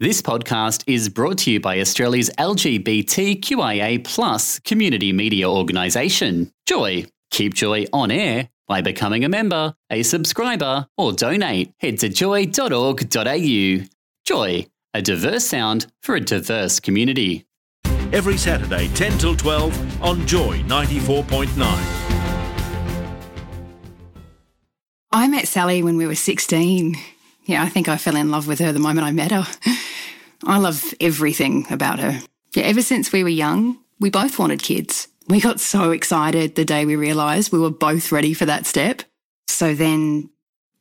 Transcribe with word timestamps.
This 0.00 0.20
podcast 0.20 0.82
is 0.88 1.08
brought 1.08 1.38
to 1.38 1.52
you 1.52 1.60
by 1.60 1.78
Australia's 1.78 2.28
LGBTQIA 2.36 4.02
plus 4.02 4.58
community 4.58 5.12
media 5.12 5.48
organisation, 5.48 6.50
Joy. 6.66 7.06
Keep 7.30 7.54
Joy 7.54 7.86
on 7.92 8.10
air 8.10 8.48
by 8.66 8.80
becoming 8.80 9.24
a 9.24 9.28
member, 9.28 9.72
a 9.90 10.02
subscriber, 10.02 10.88
or 10.98 11.12
donate. 11.12 11.72
Head 11.78 12.00
to 12.00 12.08
joy.org.au. 12.08 13.86
Joy, 14.24 14.66
a 14.94 15.00
diverse 15.00 15.46
sound 15.46 15.86
for 16.02 16.16
a 16.16 16.20
diverse 16.20 16.80
community. 16.80 17.46
Every 18.12 18.36
Saturday, 18.36 18.88
10 18.94 19.18
till 19.18 19.36
12 19.36 20.02
on 20.02 20.26
Joy 20.26 20.58
94.9. 20.62 21.50
I 25.12 25.28
met 25.28 25.46
Sally 25.46 25.84
when 25.84 25.96
we 25.96 26.08
were 26.08 26.16
16. 26.16 26.96
Yeah, 27.44 27.62
I 27.62 27.68
think 27.68 27.88
I 27.88 27.96
fell 27.96 28.16
in 28.16 28.30
love 28.30 28.46
with 28.46 28.58
her 28.60 28.72
the 28.72 28.78
moment 28.78 29.06
I 29.06 29.12
met 29.12 29.30
her. 29.30 29.46
I 30.46 30.58
love 30.58 30.94
everything 31.00 31.66
about 31.70 31.98
her. 31.98 32.20
Yeah, 32.54 32.64
ever 32.64 32.82
since 32.82 33.12
we 33.12 33.22
were 33.22 33.28
young, 33.28 33.78
we 34.00 34.10
both 34.10 34.38
wanted 34.38 34.62
kids. 34.62 35.08
We 35.28 35.40
got 35.40 35.60
so 35.60 35.90
excited 35.90 36.54
the 36.54 36.64
day 36.64 36.84
we 36.84 36.96
realised 36.96 37.52
we 37.52 37.58
were 37.58 37.70
both 37.70 38.12
ready 38.12 38.34
for 38.34 38.46
that 38.46 38.66
step. 38.66 39.02
So 39.48 39.74
then. 39.74 40.30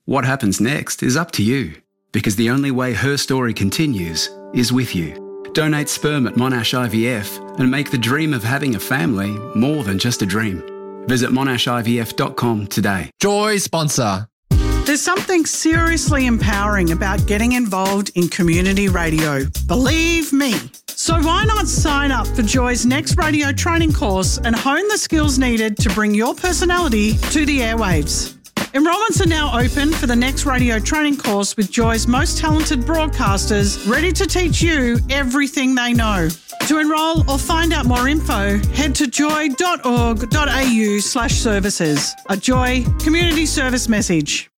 What 0.06 0.26
happens 0.26 0.60
next 0.60 1.02
is 1.02 1.16
up 1.16 1.32
to 1.32 1.44
you, 1.44 1.76
because 2.12 2.36
the 2.36 2.50
only 2.50 2.72
way 2.72 2.94
her 2.94 3.18
story 3.18 3.54
continues 3.54 4.30
is 4.54 4.74
with 4.74 4.96
you. 4.96 5.20
Donate 5.54 5.88
sperm 5.88 6.28
at 6.28 6.34
Monash 6.34 6.74
IVF 6.74 7.60
and 7.60 7.70
make 7.70 7.92
the 7.92 7.98
dream 7.98 8.34
of 8.34 8.44
having 8.44 8.76
a 8.76 8.80
family 8.80 9.30
more 9.56 9.84
than 9.84 10.00
just 10.00 10.22
a 10.22 10.26
dream. 10.26 10.64
Visit 11.08 11.30
monashivf.com 11.30 12.68
today. 12.68 13.12
Joy 13.20 13.58
sponsor. 13.58 14.28
There's 14.86 15.02
something 15.02 15.46
seriously 15.46 16.26
empowering 16.26 16.92
about 16.92 17.26
getting 17.26 17.54
involved 17.54 18.12
in 18.16 18.28
community 18.28 18.90
radio. 18.90 19.46
Believe 19.66 20.34
me. 20.34 20.56
So 20.88 21.14
why 21.22 21.46
not 21.46 21.68
sign 21.68 22.12
up 22.12 22.28
for 22.28 22.42
Joy's 22.42 22.86
next 22.86 23.18
radio 23.18 23.54
training 23.54 23.94
course 23.94 24.40
and 24.40 24.54
hone 24.54 24.88
the 24.90 24.98
skills 24.98 25.40
needed 25.40 25.78
to 25.78 25.90
bring 25.92 26.14
your 26.14 26.36
personality 26.36 27.14
to 27.32 27.46
the 27.46 27.60
airwaves? 27.60 28.36
Enrollments 28.74 29.22
are 29.22 29.28
now 29.28 29.58
open 29.58 29.94
for 29.94 30.06
the 30.06 30.16
next 30.16 30.46
radio 30.46 30.80
training 30.80 31.18
course 31.18 31.56
with 31.56 31.72
Joy's 31.72 32.08
most 32.08 32.38
talented 32.38 32.82
broadcasters 32.82 33.90
ready 33.90 34.12
to 34.12 34.26
teach 34.26 34.62
you 34.62 35.00
everything 35.10 35.76
they 35.76 35.94
know. 35.94 36.28
To 36.68 36.80
enrol 36.80 37.30
or 37.30 37.38
find 37.38 37.72
out 37.72 37.86
more 37.86 38.08
info, 38.10 38.58
head 38.74 38.96
to 38.96 39.08
joy.org.au 39.08 40.98
slash 41.00 41.34
services. 41.36 42.14
A 42.30 42.36
Joy 42.36 42.84
community 43.00 43.46
service 43.46 43.88
message. 43.88 44.50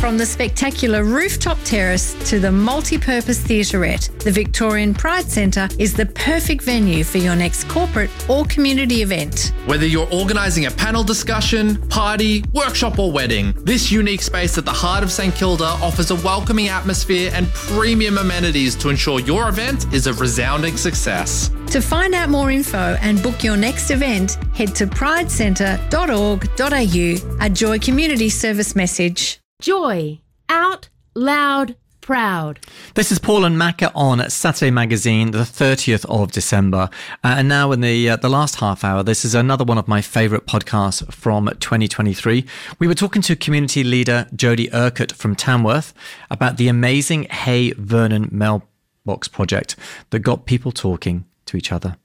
From 0.00 0.18
the 0.18 0.26
spectacular 0.26 1.04
rooftop 1.04 1.58
terrace 1.64 2.14
to 2.30 2.38
the 2.38 2.52
multi-purpose 2.52 3.40
theatrette, 3.40 4.10
the 4.20 4.30
Victorian 4.30 4.94
Pride 4.94 5.24
Centre 5.24 5.68
is 5.78 5.94
the 5.94 6.04
perfect 6.06 6.62
venue 6.62 7.02
for 7.02 7.18
your 7.18 7.34
next 7.34 7.68
corporate 7.68 8.08
or 8.28 8.44
community 8.44 9.02
event. 9.02 9.52
Whether 9.64 9.86
you're 9.86 10.06
organising 10.12 10.66
a 10.66 10.70
panel 10.70 11.02
discussion, 11.02 11.76
party, 11.88 12.44
workshop, 12.52 13.00
or 13.00 13.10
wedding, 13.10 13.52
this 13.64 13.90
unique 13.90 14.22
space 14.22 14.56
at 14.58 14.64
the 14.64 14.70
heart 14.70 15.02
of 15.02 15.10
St 15.10 15.34
Kilda 15.34 15.64
offers 15.64 16.12
a 16.12 16.16
welcoming 16.16 16.68
atmosphere 16.68 17.32
and 17.34 17.48
premium 17.48 18.18
amenities 18.18 18.76
to 18.76 18.90
ensure 18.90 19.18
your 19.20 19.48
event 19.48 19.92
is 19.92 20.06
a 20.06 20.12
resounding 20.12 20.76
success. 20.76 21.50
To 21.72 21.80
find 21.80 22.14
out 22.14 22.28
more 22.28 22.52
info 22.52 22.96
and 23.00 23.20
book 23.22 23.42
your 23.42 23.56
next 23.56 23.90
event, 23.90 24.34
head 24.54 24.72
to 24.76 24.86
pridecentre.org.au, 24.86 27.44
a 27.44 27.50
Joy 27.50 27.78
Community 27.80 28.28
Service 28.28 28.76
message. 28.76 29.40
Joy, 29.62 30.20
out, 30.50 30.90
loud, 31.14 31.76
proud. 32.02 32.60
This 32.94 33.10
is 33.10 33.18
Paul 33.18 33.46
and 33.46 33.56
Macca 33.56 33.90
on 33.94 34.28
Saturday 34.28 34.70
Magazine, 34.70 35.30
the 35.30 35.38
30th 35.38 36.04
of 36.10 36.30
December. 36.30 36.90
Uh, 37.24 37.36
and 37.38 37.48
now 37.48 37.72
in 37.72 37.80
the 37.80 38.10
uh, 38.10 38.16
the 38.16 38.28
last 38.28 38.56
half 38.56 38.84
hour, 38.84 39.02
this 39.02 39.24
is 39.24 39.34
another 39.34 39.64
one 39.64 39.78
of 39.78 39.88
my 39.88 40.02
favourite 40.02 40.44
podcasts 40.44 41.10
from 41.10 41.46
2023. 41.46 42.44
We 42.78 42.86
were 42.86 42.94
talking 42.94 43.22
to 43.22 43.34
community 43.34 43.82
leader 43.82 44.28
Jody 44.36 44.70
Eckert 44.72 45.12
from 45.12 45.34
Tamworth 45.34 45.94
about 46.30 46.58
the 46.58 46.68
amazing 46.68 47.24
Hey 47.24 47.72
Vernon 47.78 48.28
Mailbox 48.30 49.26
project 49.28 49.74
that 50.10 50.18
got 50.18 50.44
people 50.44 50.70
talking 50.70 51.24
to 51.46 51.56
each 51.56 51.72
other. 51.72 51.96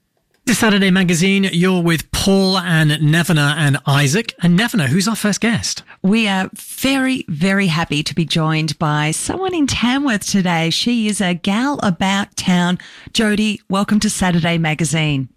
This 0.44 0.58
Saturday 0.58 0.90
magazine, 0.90 1.44
you're 1.52 1.80
with 1.80 2.10
Paul 2.10 2.58
and 2.58 2.90
Nevena 2.90 3.54
and 3.56 3.78
Isaac. 3.86 4.34
And 4.42 4.58
Nevena, 4.58 4.88
who's 4.88 5.06
our 5.06 5.14
first 5.14 5.40
guest? 5.40 5.84
We 6.02 6.26
are 6.26 6.50
very, 6.54 7.24
very 7.28 7.68
happy 7.68 8.02
to 8.02 8.12
be 8.12 8.24
joined 8.24 8.76
by 8.80 9.12
someone 9.12 9.54
in 9.54 9.68
Tamworth 9.68 10.26
today. 10.26 10.70
She 10.70 11.06
is 11.06 11.20
a 11.20 11.34
gal 11.34 11.78
about 11.84 12.34
town. 12.34 12.78
Jody, 13.12 13.60
welcome 13.70 14.00
to 14.00 14.10
Saturday 14.10 14.58
magazine. 14.58 15.28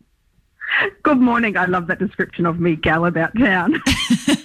Good 1.03 1.19
morning. 1.19 1.55
I 1.55 1.65
love 1.65 1.85
that 1.85 1.99
description 1.99 2.47
of 2.47 2.59
me, 2.59 2.75
gal 2.75 3.05
about 3.05 3.37
town. 3.37 3.79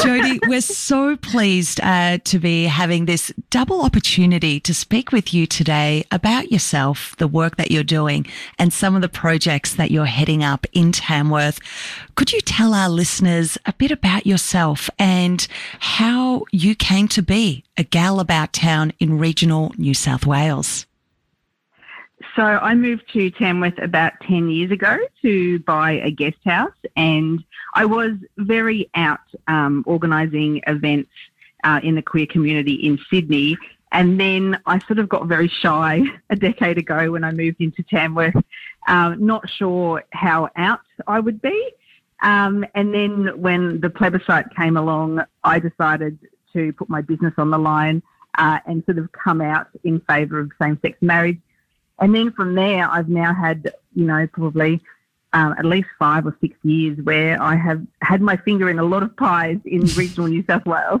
Jody, 0.00 0.40
we're 0.46 0.60
so 0.60 1.16
pleased 1.16 1.80
uh, 1.82 2.18
to 2.24 2.38
be 2.38 2.64
having 2.64 3.04
this 3.04 3.32
double 3.50 3.82
opportunity 3.82 4.60
to 4.60 4.74
speak 4.74 5.12
with 5.12 5.32
you 5.32 5.46
today 5.46 6.04
about 6.10 6.50
yourself, 6.50 7.14
the 7.18 7.28
work 7.28 7.56
that 7.56 7.70
you're 7.70 7.82
doing, 7.84 8.26
and 8.58 8.72
some 8.72 8.94
of 8.94 9.02
the 9.02 9.08
projects 9.08 9.74
that 9.74 9.90
you're 9.90 10.06
heading 10.06 10.42
up 10.42 10.66
in 10.72 10.92
Tamworth. 10.92 11.60
Could 12.14 12.32
you 12.32 12.40
tell 12.40 12.74
our 12.74 12.88
listeners 12.88 13.56
a 13.66 13.72
bit 13.72 13.90
about 13.90 14.26
yourself 14.26 14.90
and 14.98 15.46
how 15.80 16.44
you 16.52 16.74
came 16.74 17.08
to 17.08 17.22
be 17.22 17.64
a 17.76 17.84
gal 17.84 18.20
about 18.20 18.52
town 18.52 18.92
in 18.98 19.18
regional 19.18 19.72
New 19.76 19.94
South 19.94 20.26
Wales? 20.26 20.87
So 22.38 22.44
I 22.44 22.76
moved 22.76 23.12
to 23.14 23.32
Tamworth 23.32 23.82
about 23.82 24.12
10 24.20 24.48
years 24.48 24.70
ago 24.70 24.96
to 25.22 25.58
buy 25.58 25.94
a 26.04 26.12
guest 26.12 26.36
house 26.44 26.70
and 26.94 27.42
I 27.74 27.84
was 27.84 28.12
very 28.36 28.88
out 28.94 29.18
um, 29.48 29.82
organising 29.88 30.62
events 30.68 31.10
uh, 31.64 31.80
in 31.82 31.96
the 31.96 32.02
queer 32.02 32.26
community 32.26 32.74
in 32.74 32.96
Sydney. 33.10 33.58
And 33.90 34.20
then 34.20 34.60
I 34.66 34.78
sort 34.86 35.00
of 35.00 35.08
got 35.08 35.26
very 35.26 35.48
shy 35.48 36.02
a 36.30 36.36
decade 36.36 36.78
ago 36.78 37.10
when 37.10 37.24
I 37.24 37.32
moved 37.32 37.60
into 37.60 37.82
Tamworth, 37.82 38.36
uh, 38.86 39.16
not 39.18 39.50
sure 39.50 40.04
how 40.12 40.48
out 40.54 40.82
I 41.08 41.18
would 41.18 41.42
be. 41.42 41.72
Um, 42.22 42.64
and 42.76 42.94
then 42.94 43.42
when 43.42 43.80
the 43.80 43.90
plebiscite 43.90 44.54
came 44.54 44.76
along, 44.76 45.24
I 45.42 45.58
decided 45.58 46.16
to 46.52 46.72
put 46.74 46.88
my 46.88 47.00
business 47.00 47.34
on 47.36 47.50
the 47.50 47.58
line 47.58 48.00
uh, 48.38 48.60
and 48.64 48.84
sort 48.84 48.98
of 48.98 49.10
come 49.10 49.40
out 49.40 49.66
in 49.82 50.00
favour 50.02 50.38
of 50.38 50.52
same 50.62 50.78
sex 50.82 50.96
marriage. 51.00 51.40
And 51.98 52.14
then 52.14 52.32
from 52.32 52.54
there, 52.54 52.88
I've 52.88 53.08
now 53.08 53.34
had, 53.34 53.72
you 53.94 54.04
know, 54.04 54.26
probably 54.32 54.80
um, 55.32 55.54
at 55.58 55.64
least 55.64 55.88
five 55.98 56.26
or 56.26 56.36
six 56.40 56.56
years 56.62 56.98
where 57.02 57.40
I 57.42 57.56
have 57.56 57.84
had 58.02 58.20
my 58.20 58.36
finger 58.36 58.70
in 58.70 58.78
a 58.78 58.84
lot 58.84 59.02
of 59.02 59.16
pies 59.16 59.58
in 59.64 59.80
regional 59.96 60.28
New 60.28 60.44
South 60.48 60.64
Wales. 60.64 61.00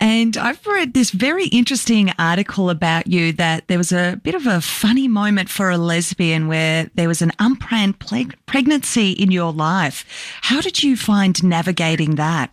And 0.00 0.36
I've 0.36 0.64
read 0.66 0.94
this 0.94 1.10
very 1.10 1.46
interesting 1.48 2.12
article 2.18 2.70
about 2.70 3.08
you 3.08 3.32
that 3.32 3.66
there 3.66 3.78
was 3.78 3.92
a 3.92 4.20
bit 4.22 4.34
of 4.34 4.46
a 4.46 4.60
funny 4.60 5.08
moment 5.08 5.48
for 5.48 5.70
a 5.70 5.78
lesbian 5.78 6.46
where 6.46 6.88
there 6.94 7.08
was 7.08 7.20
an 7.20 7.32
unplanned 7.38 7.98
pregnancy 8.46 9.12
in 9.12 9.32
your 9.32 9.52
life. 9.52 10.04
How 10.42 10.60
did 10.60 10.82
you 10.82 10.96
find 10.96 11.42
navigating 11.42 12.14
that? 12.14 12.52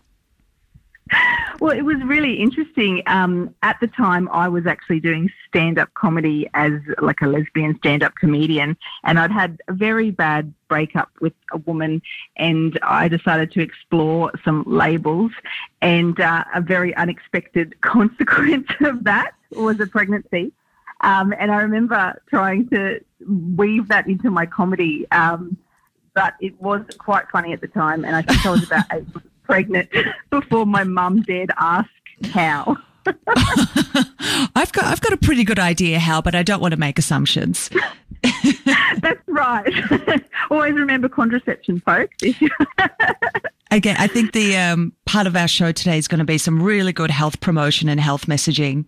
Well, 1.60 1.76
it 1.76 1.82
was 1.82 1.96
really 2.04 2.34
interesting. 2.34 3.02
Um, 3.06 3.54
at 3.62 3.80
the 3.80 3.86
time, 3.86 4.28
I 4.30 4.48
was 4.48 4.66
actually 4.66 5.00
doing 5.00 5.30
stand 5.48 5.78
up 5.78 5.92
comedy 5.94 6.48
as 6.52 6.72
like 7.00 7.22
a 7.22 7.26
lesbian 7.26 7.76
stand 7.78 8.02
up 8.02 8.14
comedian, 8.14 8.76
and 9.04 9.18
I'd 9.18 9.32
had 9.32 9.60
a 9.68 9.72
very 9.72 10.10
bad 10.10 10.52
breakup 10.68 11.10
with 11.20 11.32
a 11.52 11.58
woman, 11.58 12.02
and 12.36 12.78
I 12.82 13.08
decided 13.08 13.52
to 13.52 13.62
explore 13.62 14.32
some 14.44 14.64
labels. 14.66 15.32
And 15.80 16.20
uh, 16.20 16.44
a 16.54 16.60
very 16.60 16.94
unexpected 16.94 17.80
consequence 17.80 18.68
of 18.80 19.04
that 19.04 19.32
was 19.52 19.80
a 19.80 19.86
pregnancy. 19.86 20.52
Um, 21.00 21.34
and 21.38 21.50
I 21.50 21.56
remember 21.62 22.20
trying 22.28 22.68
to 22.70 23.00
weave 23.26 23.88
that 23.88 24.06
into 24.06 24.30
my 24.30 24.46
comedy. 24.46 25.06
Um, 25.10 25.56
but 26.14 26.34
it 26.40 26.60
was 26.60 26.82
quite 26.98 27.28
funny 27.30 27.52
at 27.52 27.60
the 27.60 27.68
time, 27.68 28.04
and 28.04 28.16
I 28.16 28.22
think 28.22 28.44
I 28.44 28.50
was 28.50 28.64
about 28.64 28.84
eight 28.92 29.06
pregnant 29.46 29.88
before 30.30 30.66
my 30.66 30.84
mum 30.84 31.22
dared 31.22 31.50
ask 31.58 31.88
how. 32.32 32.76
I've 34.56 34.72
got 34.72 34.84
I've 34.84 35.00
got 35.00 35.12
a 35.12 35.16
pretty 35.16 35.44
good 35.44 35.58
idea 35.58 35.98
how, 35.98 36.20
but 36.20 36.34
I 36.34 36.42
don't 36.42 36.60
want 36.60 36.72
to 36.72 36.80
make 36.80 36.98
assumptions. 36.98 37.70
That's 39.00 39.20
right. 39.26 39.72
Always 40.50 40.74
remember 40.74 41.08
contraception, 41.08 41.80
folks. 41.80 42.16
Again, 43.70 43.96
I 43.98 44.06
think 44.06 44.32
the 44.32 44.56
um, 44.56 44.92
part 45.04 45.26
of 45.26 45.36
our 45.36 45.48
show 45.48 45.70
today 45.72 45.98
is 45.98 46.08
going 46.08 46.18
to 46.18 46.24
be 46.24 46.38
some 46.38 46.62
really 46.62 46.92
good 46.92 47.10
health 47.10 47.40
promotion 47.40 47.88
and 47.88 48.00
health 48.00 48.26
messaging. 48.26 48.86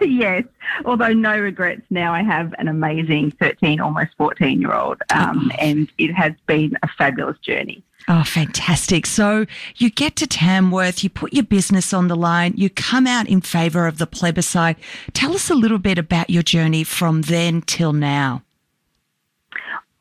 yes. 0.00 0.44
although 0.84 1.12
no 1.12 1.38
regrets 1.38 1.82
now, 1.90 2.12
I 2.12 2.22
have 2.22 2.54
an 2.58 2.68
amazing 2.68 3.32
13, 3.32 3.80
almost 3.80 4.10
14 4.16 4.60
year 4.60 4.72
old, 4.72 5.02
um, 5.12 5.50
oh. 5.52 5.56
and 5.58 5.90
it 5.98 6.12
has 6.12 6.32
been 6.46 6.76
a 6.82 6.88
fabulous 6.88 7.38
journey. 7.38 7.82
Oh, 8.08 8.22
fantastic. 8.22 9.04
So 9.04 9.46
you 9.76 9.90
get 9.90 10.14
to 10.16 10.28
Tamworth, 10.28 11.02
you 11.02 11.10
put 11.10 11.32
your 11.32 11.42
business 11.44 11.92
on 11.92 12.06
the 12.06 12.14
line, 12.14 12.54
you 12.56 12.70
come 12.70 13.04
out 13.06 13.28
in 13.28 13.40
favour 13.40 13.88
of 13.88 13.98
the 13.98 14.06
plebiscite. 14.06 14.76
Tell 15.12 15.34
us 15.34 15.50
a 15.50 15.56
little 15.56 15.78
bit 15.78 15.98
about 15.98 16.30
your 16.30 16.44
journey 16.44 16.84
from 16.84 17.22
then 17.22 17.62
till 17.62 17.92
now. 17.92 18.42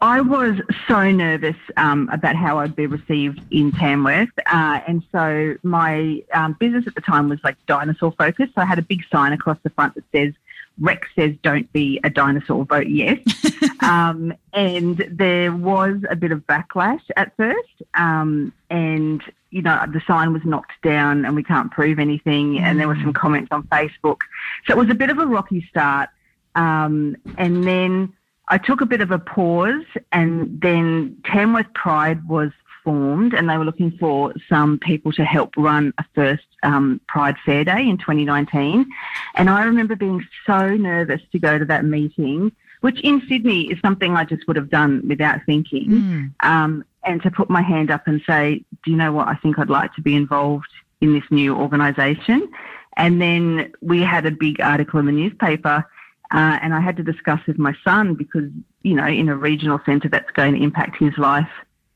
I 0.02 0.22
was 0.22 0.60
so 0.88 1.10
nervous 1.10 1.56
um, 1.78 2.10
about 2.12 2.36
how 2.36 2.60
I'd 2.60 2.76
be 2.76 2.86
received 2.86 3.42
in 3.50 3.72
Tamworth. 3.72 4.30
Uh, 4.46 4.82
and 4.88 5.02
so 5.12 5.56
my 5.64 6.22
um, 6.32 6.56
business 6.60 6.86
at 6.86 6.94
the 6.94 7.02
time 7.02 7.28
was 7.28 7.40
like 7.44 7.56
dinosaur 7.66 8.12
focused. 8.12 8.54
So 8.54 8.62
I 8.62 8.66
had 8.66 8.78
a 8.78 8.84
big 8.84 9.02
sign 9.12 9.34
across 9.34 9.58
the 9.64 9.72
front 9.72 9.96
that 9.96 10.04
says, 10.12 10.34
Rex 10.80 11.08
says, 11.16 11.36
don't 11.42 11.72
be 11.72 12.00
a 12.04 12.10
dinosaur, 12.10 12.66
vote 12.66 12.88
yes. 12.88 13.20
um, 13.82 14.34
and 14.54 14.98
there 15.12 15.54
was 15.54 16.02
a 16.10 16.16
bit 16.16 16.32
of 16.32 16.40
backlash 16.48 17.02
at 17.16 17.36
first. 17.38 17.82
Um, 17.94 18.54
and, 18.70 19.24
you 19.52 19.62
know, 19.62 19.86
the 19.92 20.02
sign 20.06 20.34
was 20.34 20.44
knocked 20.44 20.82
down 20.84 21.26
and 21.26 21.36
we 21.36 21.44
can't 21.44 21.72
prove 21.72 22.00
anything. 22.00 22.60
And 22.60 22.80
there 22.80 22.88
were 22.88 22.96
some 22.96 23.14
mm. 23.14 23.16
comments 23.16 23.50
on 23.52 23.64
Facebook. 23.64 24.20
So 24.68 24.74
it 24.74 24.78
was 24.78 24.90
a 24.90 24.96
bit 24.96 25.10
of 25.10 25.18
a 25.18 25.26
rocky 25.26 25.66
start. 25.70 26.10
Um, 26.56 27.16
and 27.38 27.64
then 27.64 28.14
I 28.48 28.58
took 28.58 28.82
a 28.82 28.86
bit 28.86 29.02
of 29.02 29.12
a 29.12 29.20
pause, 29.20 29.86
and 30.12 30.62
then 30.62 31.18
Tamworth 31.26 31.74
Pride 31.74 32.28
was 32.28 32.52
formed, 32.86 33.34
and 33.34 33.50
they 33.50 33.58
were 33.58 33.66
looking 33.66 33.92
for 33.98 34.34
some 34.48 34.80
people 34.80 35.12
to 35.14 35.26
help 35.26 35.54
run 35.58 35.94
a 35.98 36.06
first 36.16 36.46
um, 36.64 37.02
Pride 37.08 37.36
Fair 37.46 37.66
Day 37.66 37.82
in 37.90 37.98
2019. 37.98 38.90
And 39.36 39.50
I 39.50 39.64
remember 39.66 39.98
being 39.98 40.26
so 40.48 40.70
nervous 40.76 41.22
to 41.34 41.40
go 41.40 41.60
to 41.60 41.66
that 41.66 41.84
meeting, 41.84 42.54
which 42.80 43.02
in 43.02 43.22
Sydney 43.28 43.72
is 43.72 43.80
something 43.82 44.16
I 44.16 44.24
just 44.24 44.48
would 44.48 44.56
have 44.56 44.70
done 44.70 45.06
without 45.08 45.42
thinking. 45.46 45.90
Mm. 45.90 46.34
Um, 46.40 46.86
and 47.04 47.22
to 47.24 47.32
put 47.32 47.50
my 47.50 47.62
hand 47.62 47.92
up 47.92 48.08
and 48.08 48.22
say, 48.26 48.64
Do 48.86 48.92
you 48.92 48.98
know 48.98 49.12
what? 49.12 49.28
I 49.28 49.36
think 49.36 49.60
I'd 49.60 49.70
like 49.70 49.94
to 49.96 50.02
be 50.02 50.16
involved 50.16 50.70
in 51.02 51.14
this 51.14 51.26
new 51.30 51.56
organisation. 51.56 52.50
And 52.98 53.22
then 53.22 53.74
we 53.82 54.00
had 54.00 54.26
a 54.26 54.32
big 54.32 54.62
article 54.62 55.02
in 55.02 55.06
the 55.06 55.12
newspaper 55.12 55.86
uh, 56.32 56.58
and 56.62 56.74
I 56.74 56.80
had 56.80 56.98
to 56.98 57.04
discuss 57.04 57.40
with 57.46 57.58
my 57.58 57.74
son 57.84 58.16
because, 58.16 58.50
you 58.82 58.96
know, 58.96 59.06
in 59.06 59.30
a 59.30 59.36
regional 59.36 59.80
centre, 59.86 60.10
that's 60.10 60.32
going 60.32 60.56
to 60.56 60.62
impact 60.62 60.98
his 60.98 61.18
life 61.18 61.50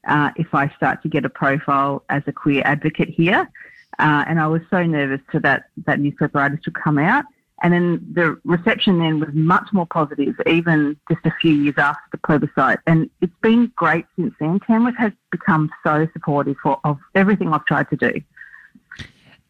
uh, 0.08 0.32
if 0.36 0.54
I 0.54 0.70
start 0.76 1.02
to 1.04 1.10
get 1.10 1.26
a 1.26 1.30
profile 1.30 2.04
as 2.10 2.24
a 2.28 2.32
queer 2.32 2.62
advocate 2.66 3.10
here. 3.10 3.50
Uh, 3.98 4.24
and 4.28 4.40
I 4.40 4.48
was 4.48 4.62
so 4.70 4.84
nervous 4.84 5.22
to 5.32 5.40
that, 5.42 5.66
that 5.86 6.00
newspaper 6.00 6.40
article 6.40 6.72
come 6.74 6.98
out. 6.98 7.26
And 7.62 7.74
then 7.74 8.08
the 8.14 8.40
reception 8.46 9.00
then 9.00 9.20
was 9.20 9.30
much 9.34 9.68
more 9.74 9.86
positive, 9.86 10.36
even 10.48 10.98
just 11.10 11.26
a 11.26 11.34
few 11.42 11.52
years 11.52 11.76
after 11.78 12.02
the 12.12 12.18
plebiscite. 12.20 12.80
And 12.88 13.10
it's 13.20 13.34
been 13.42 13.72
great 13.76 14.06
since 14.16 14.34
then. 14.40 14.62
Tamworth 14.62 14.96
has 14.96 15.12
become 15.30 15.70
so 15.84 16.08
supportive 16.14 16.56
for, 16.64 16.80
of 16.86 16.98
everything 17.16 17.54
I've 17.54 17.66
tried 17.66 17.90
to 17.90 17.98
do. 17.98 18.22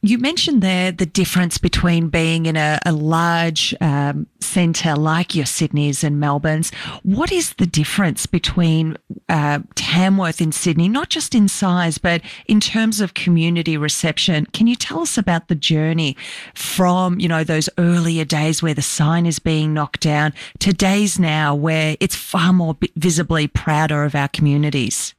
You 0.02 0.18
mentioned 0.18 0.62
there 0.62 0.94
the 0.94 1.06
difference 1.06 1.58
between 1.58 2.08
being 2.08 2.46
in 2.46 2.56
a, 2.56 2.80
a 2.86 2.94
large 2.94 3.76
um, 3.82 4.28
centre 4.40 4.96
like 4.96 5.36
your 5.36 5.46
Sydney's 5.46 6.06
and 6.06 6.22
Melbourne's. 6.22 6.72
What 7.04 7.34
is 7.34 7.54
the 7.56 7.66
difference 7.66 8.26
between 8.26 8.96
uh, 9.28 9.60
Tamworth 9.76 10.40
in 10.40 10.54
Sydney, 10.54 10.88
not 10.88 11.10
just 11.10 11.36
in 11.36 11.50
size, 11.50 11.98
but 11.98 12.22
in 12.48 12.62
terms 12.62 13.02
of 13.02 13.14
community 13.14 13.76
reception? 13.76 14.46
Can 14.54 14.68
you 14.68 14.78
tell 14.78 15.02
us 15.02 15.18
about 15.18 15.50
the 15.50 15.56
journey 15.56 16.16
from, 16.54 17.20
you 17.20 17.28
know, 17.28 17.44
those 17.44 17.70
earlier 17.78 18.24
days 18.24 18.64
where 18.64 18.74
the 18.74 18.82
sign 18.82 19.26
is 19.26 19.40
being 19.40 19.74
knocked 19.74 20.00
down 20.00 20.34
to 20.60 20.72
days 20.72 21.20
now 21.20 21.54
where 21.54 21.98
it's 22.00 22.16
far 22.16 22.54
more 22.54 22.78
visibly 22.96 23.48
prouder 23.48 24.06
of 24.06 24.16
our 24.16 24.30
communities? 24.30 25.14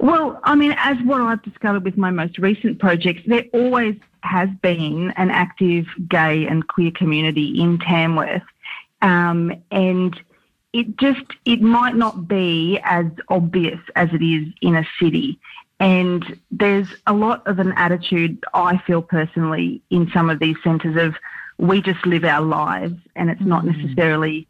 Well, 0.00 0.40
I 0.44 0.54
mean, 0.54 0.74
as 0.78 0.96
what 1.04 1.20
I've 1.20 1.42
discovered 1.42 1.84
with 1.84 1.96
my 1.96 2.10
most 2.10 2.38
recent 2.38 2.78
projects, 2.78 3.22
there 3.26 3.44
always 3.52 3.96
has 4.22 4.48
been 4.62 5.12
an 5.16 5.30
active 5.30 5.86
gay 6.08 6.46
and 6.46 6.66
queer 6.66 6.90
community 6.90 7.60
in 7.60 7.78
Tamworth. 7.78 8.42
Um, 9.02 9.52
and 9.70 10.18
it 10.72 10.96
just, 10.96 11.26
it 11.44 11.60
might 11.60 11.96
not 11.96 12.28
be 12.28 12.80
as 12.84 13.06
obvious 13.28 13.80
as 13.94 14.08
it 14.12 14.22
is 14.22 14.48
in 14.62 14.76
a 14.76 14.86
city. 15.00 15.38
And 15.80 16.38
there's 16.50 16.88
a 17.06 17.12
lot 17.12 17.46
of 17.46 17.58
an 17.58 17.72
attitude, 17.76 18.42
I 18.54 18.78
feel 18.78 19.02
personally, 19.02 19.82
in 19.90 20.10
some 20.14 20.30
of 20.30 20.38
these 20.38 20.56
centres 20.62 20.96
of 20.96 21.16
we 21.58 21.82
just 21.82 22.04
live 22.06 22.24
our 22.24 22.40
lives 22.40 22.96
and 23.16 23.28
it's 23.30 23.40
not 23.42 23.64
mm. 23.64 23.76
necessarily 23.76 24.46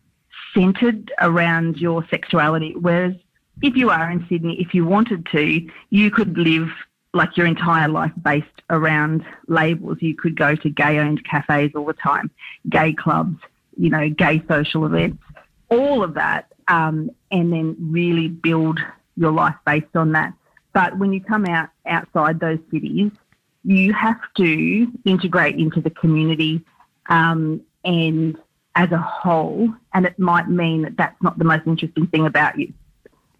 centred 0.54 1.10
around 1.20 1.78
your 1.78 2.06
sexuality. 2.08 2.74
Whereas 2.78 3.14
if 3.62 3.76
you 3.76 3.90
are 3.90 4.10
in 4.10 4.26
Sydney, 4.28 4.60
if 4.60 4.74
you 4.74 4.84
wanted 4.84 5.26
to, 5.26 5.68
you 5.90 6.10
could 6.10 6.36
live 6.36 6.68
like 7.14 7.36
your 7.36 7.46
entire 7.46 7.88
life 7.88 8.12
based 8.22 8.62
around 8.70 9.24
labels. 9.46 9.98
You 10.00 10.14
could 10.14 10.36
go 10.36 10.54
to 10.56 10.68
gay 10.70 10.98
owned 10.98 11.24
cafes 11.24 11.72
all 11.74 11.84
the 11.84 11.92
time, 11.92 12.30
gay 12.68 12.92
clubs, 12.92 13.38
you 13.76 13.90
know, 13.90 14.08
gay 14.08 14.42
social 14.48 14.84
events, 14.84 15.22
all 15.68 16.02
of 16.02 16.14
that, 16.14 16.52
um, 16.68 17.10
and 17.30 17.52
then 17.52 17.76
really 17.78 18.28
build 18.28 18.80
your 19.16 19.32
life 19.32 19.54
based 19.64 19.94
on 19.94 20.12
that. 20.12 20.32
But 20.72 20.98
when 20.98 21.12
you 21.12 21.20
come 21.20 21.44
out 21.46 21.68
outside 21.86 22.40
those 22.40 22.58
cities, 22.70 23.12
you 23.64 23.92
have 23.92 24.20
to 24.36 24.90
integrate 25.04 25.56
into 25.56 25.80
the 25.80 25.90
community 25.90 26.62
um, 27.08 27.60
and 27.84 28.36
as 28.74 28.90
a 28.90 28.98
whole, 28.98 29.68
and 29.92 30.06
it 30.06 30.18
might 30.18 30.48
mean 30.48 30.82
that 30.82 30.96
that's 30.96 31.20
not 31.22 31.38
the 31.38 31.44
most 31.44 31.66
interesting 31.66 32.06
thing 32.06 32.26
about 32.26 32.58
you. 32.58 32.72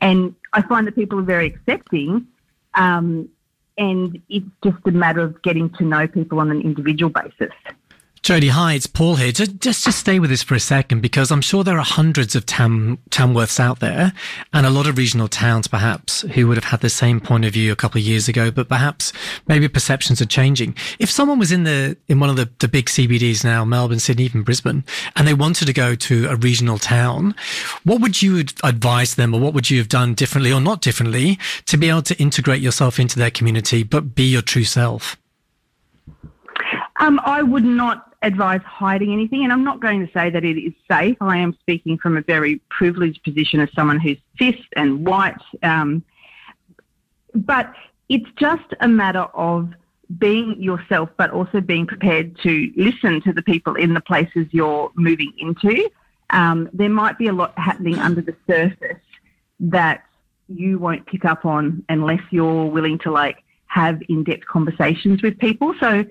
And 0.03 0.35
I 0.53 0.61
find 0.63 0.87
that 0.87 0.95
people 0.95 1.19
are 1.21 1.23
very 1.23 1.47
accepting. 1.47 2.27
Um, 2.75 3.31
and 3.79 4.21
it's 4.29 4.47
just 4.63 4.77
a 4.85 4.91
matter 4.91 5.21
of 5.21 5.41
getting 5.43 5.71
to 5.71 5.85
know 5.85 6.07
people 6.07 6.41
on 6.41 6.51
an 6.51 6.61
individual 6.61 7.11
basis. 7.11 7.55
Jody, 8.23 8.51
hi, 8.51 8.75
it's 8.75 8.87
Paul 8.87 9.17
here. 9.17 9.33
Just, 9.33 9.59
just, 9.59 9.85
just 9.85 9.99
stay 9.99 10.21
with 10.21 10.31
us 10.31 10.45
for 10.45 10.55
a 10.55 10.61
second 10.61 11.01
because 11.01 11.33
I'm 11.33 11.41
sure 11.41 11.65
there 11.65 11.77
are 11.77 11.85
hundreds 11.85 12.37
of 12.37 12.47
Tam, 12.47 12.99
Tamworths 13.11 13.59
out 13.59 13.81
there 13.81 14.13
and 14.53 14.65
a 14.65 14.71
lot 14.71 14.87
of 14.87 14.97
regional 14.97 15.27
towns 15.27 15.67
perhaps 15.67 16.21
who 16.21 16.47
would 16.47 16.57
have 16.57 16.71
had 16.71 16.83
the 16.83 16.89
same 16.89 17.19
point 17.19 17.45
of 17.45 17.53
view 17.53 17.73
a 17.73 17.77
couple 17.77 18.01
of 18.01 18.07
years 18.07 18.29
ago, 18.29 18.53
but 18.53 18.69
perhaps 18.69 19.13
maybe 19.49 19.67
perceptions 19.67 20.23
are 20.23 20.27
changing. 20.27 20.77
If 21.01 21.11
someone 21.11 21.41
was 21.41 21.51
in 21.51 21.65
the, 21.65 21.97
in 22.07 22.21
one 22.21 22.31
of 22.31 22.37
the, 22.37 22.49
the 22.61 22.69
big 22.69 22.87
CBDs 22.87 23.43
now, 23.43 23.65
Melbourne, 23.65 23.99
Sydney, 23.99 24.23
even 24.27 24.45
Brisbane, 24.45 24.85
and 25.17 25.27
they 25.27 25.35
wanted 25.35 25.67
to 25.67 25.73
go 25.73 25.97
to 25.97 26.29
a 26.29 26.37
regional 26.37 26.79
town, 26.79 27.35
what 27.83 28.01
would 28.01 28.23
you 28.23 28.45
advise 28.63 29.17
them 29.17 29.35
or 29.35 29.41
what 29.41 29.53
would 29.53 29.69
you 29.69 29.79
have 29.79 29.89
done 29.89 30.15
differently 30.15 30.53
or 30.53 30.61
not 30.61 30.81
differently 30.81 31.41
to 31.67 31.77
be 31.77 31.89
able 31.89 32.03
to 32.03 32.17
integrate 32.21 32.63
yourself 32.63 33.01
into 33.01 33.19
their 33.19 33.33
community, 33.33 33.83
but 33.83 34.15
be 34.15 34.31
your 34.31 34.43
true 34.43 34.63
self? 34.63 35.17
Um, 37.01 37.21
I 37.25 37.43
would 37.43 37.65
not 37.65 38.12
advise 38.23 38.61
hiding 38.65 39.13
anything. 39.13 39.45
And 39.45 39.53
I'm 39.53 39.65
not 39.65 39.81
going 39.81 40.07
to 40.07 40.13
say 40.13 40.31
that 40.31 40.45
it 40.45 40.59
is 40.59 40.73
safe. 40.91 41.17
I 41.21 41.39
am 41.39 41.55
speaking 41.61 41.99
from 41.99 42.17
a 42.17 42.23
very 42.23 42.61
privileged 42.71 43.23
position 43.23 43.61
as 43.61 43.69
someone 43.75 44.01
who's 44.01 44.19
cis 44.39 44.57
and 44.77 45.07
white. 45.07 45.43
Um, 45.63 46.03
but 47.35 47.73
it's 48.09 48.29
just 48.39 48.75
a 48.81 48.89
matter 48.89 49.27
of 49.35 49.73
being 50.19 50.61
yourself, 50.61 51.09
but 51.17 51.31
also 51.31 51.61
being 51.61 51.87
prepared 51.87 52.39
to 52.43 52.73
listen 52.77 53.23
to 53.23 53.33
the 53.33 53.43
people 53.43 53.75
in 53.75 53.95
the 53.95 54.01
places 54.01 54.47
you're 54.51 54.91
moving 54.95 55.33
into. 55.39 55.91
Um, 56.31 56.69
there 56.73 56.91
might 56.91 57.19
be 57.19 57.29
a 57.29 57.33
lot 57.33 57.59
happening 57.59 57.99
under 57.99 58.21
the 58.21 58.37
surface 58.47 59.03
that 59.61 60.05
you 60.49 60.79
won't 60.79 61.07
pick 61.07 61.25
up 61.25 61.45
on 61.47 61.85
unless 61.89 62.21
you're 62.31 62.67
willing 62.67 62.99
to 62.99 63.11
like 63.11 63.43
have 63.67 64.03
in-depth 64.09 64.45
conversations 64.47 65.23
with 65.23 65.39
people. 65.39 65.75
So 65.81 66.05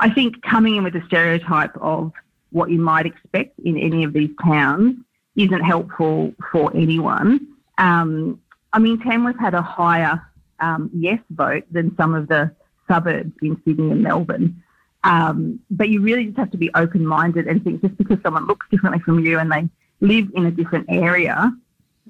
I 0.00 0.10
think 0.10 0.42
coming 0.42 0.76
in 0.76 0.84
with 0.84 0.96
a 0.96 1.04
stereotype 1.06 1.76
of 1.80 2.12
what 2.50 2.70
you 2.70 2.80
might 2.80 3.06
expect 3.06 3.58
in 3.60 3.76
any 3.78 4.04
of 4.04 4.12
these 4.12 4.30
towns 4.42 4.96
isn't 5.36 5.62
helpful 5.62 6.32
for 6.52 6.74
anyone. 6.76 7.46
Um, 7.78 8.40
I 8.72 8.78
mean, 8.78 9.00
Tamworth 9.00 9.38
had 9.38 9.54
a 9.54 9.62
higher 9.62 10.22
um, 10.60 10.90
yes 10.94 11.18
vote 11.30 11.64
than 11.70 11.94
some 11.96 12.14
of 12.14 12.28
the 12.28 12.54
suburbs 12.88 13.32
in 13.42 13.60
Sydney 13.64 13.90
and 13.90 14.02
Melbourne. 14.02 14.62
Um, 15.02 15.60
but 15.70 15.90
you 15.90 16.00
really 16.00 16.26
just 16.26 16.38
have 16.38 16.50
to 16.52 16.56
be 16.56 16.70
open 16.74 17.06
minded 17.06 17.46
and 17.46 17.62
think 17.62 17.82
just 17.82 17.96
because 17.96 18.18
someone 18.22 18.46
looks 18.46 18.66
differently 18.70 19.00
from 19.00 19.24
you 19.24 19.38
and 19.38 19.50
they 19.50 19.68
live 20.00 20.28
in 20.34 20.46
a 20.46 20.50
different 20.50 20.86
area, 20.88 21.52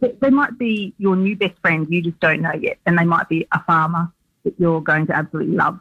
they 0.00 0.30
might 0.30 0.58
be 0.58 0.94
your 0.98 1.16
new 1.16 1.36
best 1.36 1.58
friend 1.60 1.86
you 1.88 2.02
just 2.02 2.20
don't 2.20 2.40
know 2.40 2.52
yet. 2.52 2.78
And 2.86 2.98
they 2.98 3.04
might 3.04 3.28
be 3.28 3.46
a 3.52 3.62
farmer 3.64 4.12
that 4.44 4.54
you're 4.58 4.80
going 4.80 5.06
to 5.06 5.16
absolutely 5.16 5.54
love. 5.54 5.80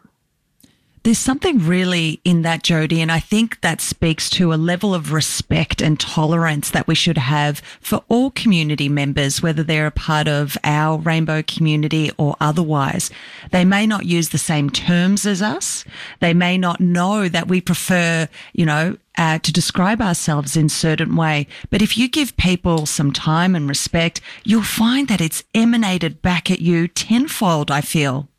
There's 1.03 1.19
something 1.19 1.60
really 1.60 2.22
in 2.24 2.43
that, 2.43 2.63
Jody, 2.63 3.01
and 3.01 3.12
I 3.12 3.19
think 3.19 3.60
that 3.60 3.81
speaks 3.81 4.29
to 4.31 4.53
a 4.53 4.55
level 4.55 4.95
of 4.95 5.12
respect 5.12 5.81
and 5.81 6.00
tolerance 6.00 6.69
that 6.69 6.88
we 6.88 6.95
should 6.95 7.17
have 7.17 7.62
for 7.81 8.05
all 8.07 8.31
community 8.31 8.88
members, 8.88 9.41
whether 9.41 9.63
they're 9.63 9.88
a 9.88 9.91
part 9.91 10.29
of 10.29 10.57
our 10.63 10.98
rainbow 10.98 11.43
community 11.43 12.10
or 12.17 12.38
otherwise. 12.39 13.12
They 13.51 13.65
may 13.65 13.86
not 13.86 14.05
use 14.05 14.29
the 14.29 14.38
same 14.38 14.69
terms 14.69 15.25
as 15.25 15.41
us. 15.41 15.83
They 16.22 16.33
may 16.33 16.57
not 16.57 16.79
know 16.79 17.27
that 17.27 17.50
we 17.50 17.60
prefer, 17.60 18.29
you 18.53 18.65
know, 18.65 18.95
uh, 19.17 19.39
to 19.39 19.51
describe 19.51 20.01
ourselves 20.01 20.55
in 20.55 20.69
certain 20.69 21.17
way. 21.17 21.48
But 21.69 21.81
if 21.81 21.98
you 21.98 22.07
give 22.07 22.38
people 22.38 22.86
some 22.86 23.12
time 23.12 23.55
and 23.55 23.67
respect, 23.67 24.22
you'll 24.45 24.63
find 24.63 25.10
that 25.10 25.19
it's 25.19 25.43
emanated 25.53 26.22
back 26.22 26.50
at 26.50 26.62
you 26.62 26.88
tenfold, 26.88 27.69
I 27.69 27.81
feel. 27.81 28.29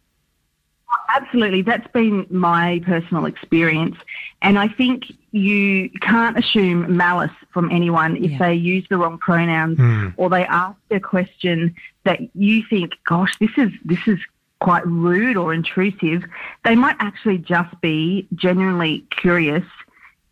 Absolutely. 1.14 1.62
That's 1.62 1.86
been 1.92 2.26
my 2.30 2.82
personal 2.84 3.26
experience. 3.26 3.96
And 4.42 4.58
I 4.58 4.68
think 4.68 5.12
you 5.30 5.90
can't 6.00 6.38
assume 6.38 6.96
malice 6.96 7.30
from 7.52 7.70
anyone 7.70 8.16
if 8.16 8.32
Yeah. 8.32 8.38
they 8.38 8.54
use 8.54 8.86
the 8.88 8.98
wrong 8.98 9.18
pronouns 9.18 9.78
or 10.16 10.28
they 10.28 10.44
ask 10.44 10.76
a 10.90 11.00
question 11.00 11.74
that 12.04 12.20
you 12.34 12.62
think, 12.68 12.92
gosh, 13.04 13.36
this 13.38 13.50
is 13.56 13.70
this 13.84 14.06
is 14.06 14.18
quite 14.60 14.86
rude 14.86 15.36
or 15.36 15.52
intrusive. 15.52 16.24
They 16.64 16.74
might 16.74 16.96
actually 16.98 17.38
just 17.38 17.80
be 17.80 18.26
genuinely 18.34 19.04
curious 19.10 19.64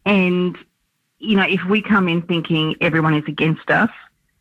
and 0.04 0.56
you 1.18 1.36
know, 1.36 1.46
if 1.48 1.64
we 1.66 1.80
come 1.80 2.08
in 2.08 2.22
thinking 2.22 2.74
everyone 2.80 3.14
is 3.14 3.22
against 3.28 3.70
us, 3.70 3.90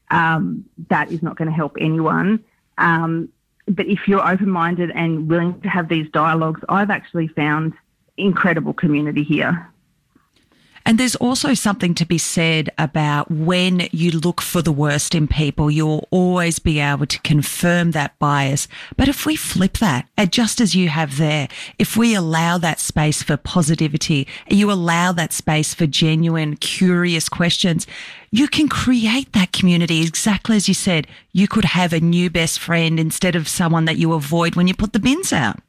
um, 0.09 0.65
that 0.89 1.11
is 1.11 1.21
not 1.21 1.35
going 1.37 1.47
to 1.47 1.53
help 1.53 1.77
anyone. 1.79 2.43
Um, 2.79 3.29
but 3.67 3.87
if 3.87 4.07
you're 4.07 4.27
open 4.27 4.49
minded 4.49 4.91
and 4.91 5.29
willing 5.29 5.59
to 5.61 5.69
have 5.69 5.87
these 5.87 6.09
dialogues, 6.09 6.61
I've 6.69 6.89
actually 6.89 7.27
found 7.27 7.73
incredible 8.17 8.73
community 8.73 9.23
here. 9.23 9.67
And 10.85 10.97
there's 10.97 11.15
also 11.15 11.53
something 11.53 11.93
to 11.95 12.05
be 12.05 12.17
said 12.17 12.69
about 12.77 13.29
when 13.29 13.87
you 13.91 14.11
look 14.11 14.41
for 14.41 14.61
the 14.61 14.71
worst 14.71 15.13
in 15.13 15.27
people, 15.27 15.69
you'll 15.69 16.07
always 16.11 16.59
be 16.59 16.79
able 16.79 17.05
to 17.05 17.19
confirm 17.21 17.91
that 17.91 18.17
bias. 18.19 18.67
But 18.97 19.07
if 19.07 19.25
we 19.25 19.35
flip 19.35 19.77
that, 19.77 20.07
just 20.29 20.59
as 20.59 20.75
you 20.75 20.89
have 20.89 21.17
there, 21.17 21.47
if 21.77 21.95
we 21.95 22.15
allow 22.15 22.57
that 22.57 22.79
space 22.79 23.21
for 23.21 23.37
positivity, 23.37 24.27
you 24.49 24.71
allow 24.71 25.11
that 25.11 25.33
space 25.33 25.73
for 25.73 25.85
genuine, 25.85 26.55
curious 26.57 27.29
questions, 27.29 27.85
you 28.31 28.47
can 28.47 28.67
create 28.67 29.33
that 29.33 29.51
community 29.51 30.01
exactly 30.01 30.55
as 30.55 30.67
you 30.67 30.73
said. 30.73 31.05
You 31.31 31.47
could 31.47 31.65
have 31.65 31.93
a 31.93 31.99
new 31.99 32.29
best 32.29 32.59
friend 32.59 32.99
instead 32.99 33.35
of 33.35 33.47
someone 33.47 33.85
that 33.85 33.97
you 33.97 34.13
avoid 34.13 34.55
when 34.55 34.67
you 34.67 34.73
put 34.73 34.93
the 34.93 34.99
bins 34.99 35.31
out. 35.31 35.59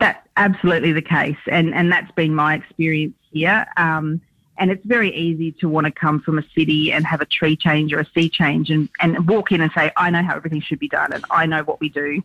That's 0.00 0.26
absolutely 0.36 0.92
the 0.92 1.02
case, 1.02 1.36
and 1.50 1.74
and 1.74 1.92
that's 1.92 2.10
been 2.12 2.34
my 2.34 2.54
experience 2.54 3.14
here. 3.32 3.66
Um, 3.76 4.20
and 4.58 4.70
it's 4.70 4.84
very 4.84 5.14
easy 5.14 5.52
to 5.52 5.68
want 5.68 5.86
to 5.86 5.90
come 5.90 6.20
from 6.20 6.38
a 6.38 6.44
city 6.54 6.92
and 6.92 7.06
have 7.06 7.20
a 7.20 7.26
tree 7.26 7.56
change 7.56 7.92
or 7.92 8.00
a 8.00 8.06
sea 8.14 8.28
change 8.28 8.70
and, 8.70 8.88
and 9.00 9.28
walk 9.28 9.50
in 9.50 9.60
and 9.60 9.72
say, 9.72 9.90
I 9.96 10.10
know 10.10 10.22
how 10.22 10.36
everything 10.36 10.60
should 10.60 10.78
be 10.78 10.88
done 10.88 11.12
and 11.12 11.24
I 11.30 11.46
know 11.46 11.62
what 11.64 11.80
we 11.80 11.88
do. 11.88 12.22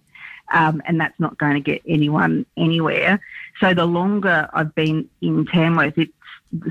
Um, 0.51 0.81
and 0.85 0.99
that's 0.99 1.19
not 1.19 1.37
going 1.37 1.55
to 1.55 1.59
get 1.59 1.81
anyone 1.87 2.45
anywhere. 2.55 3.19
So 3.59 3.73
the 3.73 3.85
longer 3.85 4.49
I've 4.53 4.73
been 4.75 5.09
in 5.21 5.45
Tamworth, 5.45 5.97
it's 5.97 6.13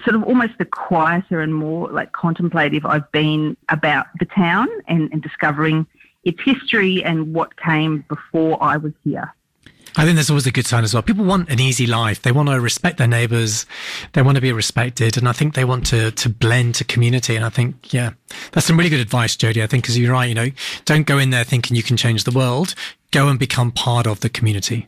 sort 0.04 0.14
of 0.14 0.24
almost 0.24 0.56
the 0.58 0.64
quieter 0.64 1.40
and 1.40 1.54
more 1.54 1.90
like 1.90 2.12
contemplative 2.12 2.86
I've 2.86 3.10
been 3.12 3.56
about 3.68 4.06
the 4.18 4.24
town 4.24 4.68
and, 4.88 5.12
and 5.12 5.22
discovering 5.22 5.86
its 6.24 6.40
history 6.42 7.04
and 7.04 7.34
what 7.34 7.56
came 7.56 8.04
before 8.08 8.62
I 8.62 8.78
was 8.78 8.92
here. 9.04 9.34
I 9.98 10.04
think 10.04 10.16
that's 10.16 10.28
always 10.28 10.46
a 10.46 10.50
good 10.50 10.66
sign 10.66 10.84
as 10.84 10.92
well. 10.92 11.02
People 11.02 11.24
want 11.24 11.48
an 11.48 11.58
easy 11.58 11.86
life. 11.86 12.20
They 12.20 12.32
want 12.32 12.50
to 12.50 12.60
respect 12.60 12.98
their 12.98 13.08
neighbors. 13.08 13.64
They 14.12 14.20
want 14.20 14.34
to 14.34 14.42
be 14.42 14.52
respected. 14.52 15.16
And 15.16 15.26
I 15.26 15.32
think 15.32 15.54
they 15.54 15.64
want 15.64 15.86
to, 15.86 16.10
to 16.10 16.28
blend 16.28 16.74
to 16.76 16.84
community. 16.84 17.34
And 17.34 17.44
I 17.44 17.48
think, 17.48 17.94
yeah, 17.94 18.10
that's 18.52 18.66
some 18.66 18.76
really 18.76 18.90
good 18.90 19.00
advice, 19.00 19.36
Jody. 19.36 19.62
I 19.62 19.66
think, 19.66 19.84
because 19.84 19.98
you're 19.98 20.12
right, 20.12 20.26
you 20.26 20.34
know, 20.34 20.50
don't 20.84 21.06
go 21.06 21.16
in 21.16 21.30
there 21.30 21.44
thinking 21.44 21.76
you 21.76 21.82
can 21.82 21.96
change 21.96 22.24
the 22.24 22.30
world. 22.30 22.74
Go 23.10 23.28
and 23.28 23.38
become 23.38 23.72
part 23.72 24.06
of 24.06 24.20
the 24.20 24.28
community. 24.28 24.86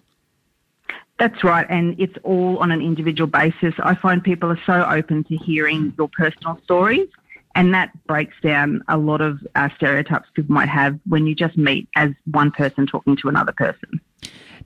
That's 1.19 1.43
right, 1.43 1.67
and 1.69 1.99
it's 1.99 2.15
all 2.23 2.59
on 2.59 2.71
an 2.71 2.81
individual 2.81 3.27
basis. 3.27 3.75
I 3.81 3.97
find 3.97 4.23
people 4.23 4.53
are 4.53 4.61
so 4.65 4.87
open 4.89 5.25
to 5.25 5.37
hearing 5.37 5.93
your 5.99 6.09
personal 6.09 6.61
stories, 6.63 7.09
and 7.57 7.75
that 7.75 7.91
breaks 8.07 8.37
down 8.41 8.85
a 8.87 8.97
lot 8.97 9.21
of 9.21 9.41
uh, 9.57 9.69
stereotypes 9.75 10.29
people 10.35 10.55
might 10.55 10.69
have 10.69 10.97
when 11.09 11.27
you 11.27 11.35
just 11.35 11.57
meet 11.57 11.89
as 11.97 12.11
one 12.31 12.53
person 12.53 12.87
talking 12.87 13.17
to 13.17 13.29
another 13.29 13.51
person. 13.51 14.01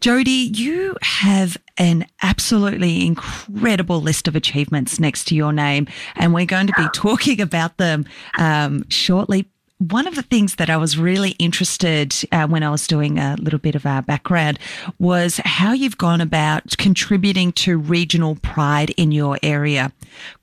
Jody, 0.03 0.51
you 0.53 0.97
have 1.01 1.57
an 1.77 2.07
absolutely 2.23 3.07
incredible 3.07 4.01
list 4.01 4.27
of 4.27 4.35
achievements 4.35 4.99
next 4.99 5.29
to 5.29 5.37
your 5.37 5.53
name, 5.53 5.87
and 6.17 6.35
we're 6.35 6.45
going 6.45 6.67
to 6.67 6.73
be 6.77 6.89
talking 6.93 7.41
about 7.41 7.77
them 7.77 8.05
um, 8.37 8.85
shortly. 8.89 9.49
One 9.79 10.09
of 10.09 10.17
the 10.17 10.23
things 10.23 10.57
that 10.57 10.69
I 10.69 10.77
was 10.77 10.99
really 10.99 11.37
interested 11.39 12.17
uh, 12.33 12.49
when 12.49 12.65
I 12.65 12.71
was 12.71 12.89
doing 12.89 13.21
a 13.21 13.37
little 13.39 13.61
bit 13.61 13.77
of 13.77 13.87
our 13.87 14.03
background 14.03 14.59
was 14.99 15.41
how 15.45 15.73
you've 15.73 15.99
gone 15.99 16.21
about 16.21 16.77
contributing 16.79 17.53
to 17.53 17.79
regional 17.79 18.35
pride 18.43 18.91
in 18.97 19.13
your 19.13 19.39
area. 19.41 19.93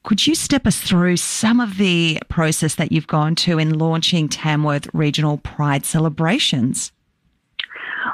Could 0.04 0.26
you 0.26 0.36
step 0.36 0.68
us 0.68 0.80
through 0.80 1.18
some 1.18 1.60
of 1.60 1.76
the 1.76 2.20
process 2.30 2.76
that 2.76 2.94
you've 2.94 3.08
gone 3.08 3.36
to 3.36 3.60
in 3.60 3.78
launching 3.78 4.30
Tamworth 4.30 4.88
Regional 4.94 5.38
Pride 5.38 5.86
celebrations? 5.86 6.94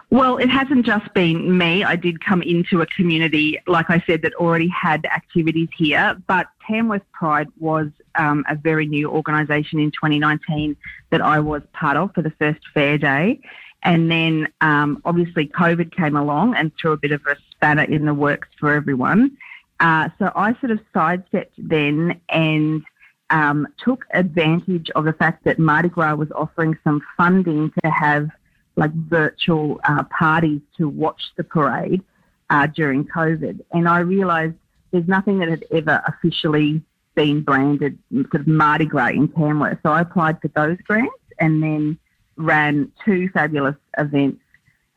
Well, 0.10 0.38
it 0.38 0.50
hasn't 0.50 0.86
just 0.86 1.14
been 1.14 1.58
me. 1.58 1.84
I 1.84 1.96
did 1.96 2.24
come 2.24 2.42
into 2.42 2.82
a 2.82 2.86
community, 2.88 3.60
like 3.68 3.90
I 3.90 4.04
said, 4.08 4.22
that 4.24 4.34
already 4.36 4.68
had 4.68 5.06
activities 5.06 5.70
here, 5.78 6.22
but 6.28 6.48
Tamworth 6.68 7.04
Pride 7.12 7.48
was 7.60 7.90
um, 8.16 8.46
a 8.50 8.56
very 8.56 8.88
new 8.88 9.10
organisation 9.10 9.80
in 9.80 9.92
2019 9.92 10.76
that 11.12 11.22
I 11.22 11.40
was 11.40 11.62
part 11.74 11.98
of 11.98 12.14
for 12.14 12.22
the 12.22 12.32
first 12.32 12.62
fair 12.74 12.98
day. 12.98 13.40
And 13.84 14.10
then 14.10 14.48
um, 14.62 15.02
obviously 15.06 15.48
COVID 15.48 15.96
came 15.96 16.16
along 16.16 16.56
and 16.56 16.72
threw 16.82 16.94
a 16.94 16.98
bit 16.98 17.12
of 17.12 17.22
a 17.28 17.36
spanner 17.52 17.84
in 17.84 18.06
the 18.06 18.14
works 18.14 18.48
for 18.60 18.74
everyone. 18.74 19.38
Uh, 19.80 20.10
so 20.18 20.32
I 20.36 20.54
sort 20.60 20.72
of 20.72 20.80
sidestepped 20.94 21.54
then 21.58 22.20
and 22.30 22.84
um, 23.30 23.68
took 23.84 24.06
advantage 24.12 24.90
of 24.92 25.06
the 25.06 25.14
fact 25.14 25.44
that 25.44 25.60
Mardi 25.60 25.90
Gras 25.90 26.16
was 26.16 26.32
offering 26.34 26.78
some 26.84 27.02
funding 27.18 27.72
to 27.84 27.90
have 27.92 28.30
like 28.76 28.94
virtual 28.94 29.80
uh, 29.84 30.04
parties 30.04 30.62
to 30.78 30.90
watch 30.90 31.22
the 31.38 31.44
parade 31.44 32.02
uh, 32.50 32.68
during 32.68 33.06
COVID. 33.06 33.62
And 33.72 33.88
I 33.88 34.00
realised 34.00 34.56
there's 34.92 35.08
nothing 35.08 35.40
that 35.40 35.50
had 35.50 35.66
ever 35.72 36.02
officially 36.08 36.82
been 37.16 37.42
branded 37.42 37.98
sort 38.14 38.36
of 38.36 38.48
Mardi 38.48 38.86
Gras 38.86 39.10
in 39.10 39.30
Tamworth. 39.30 39.80
So 39.84 39.92
I 39.92 40.02
applied 40.02 40.42
for 40.42 40.50
those 40.50 40.78
grants 40.86 41.16
and 41.40 41.64
then 41.64 41.98
ran 42.36 42.92
two 43.04 43.30
fabulous 43.30 43.76
events 43.98 44.42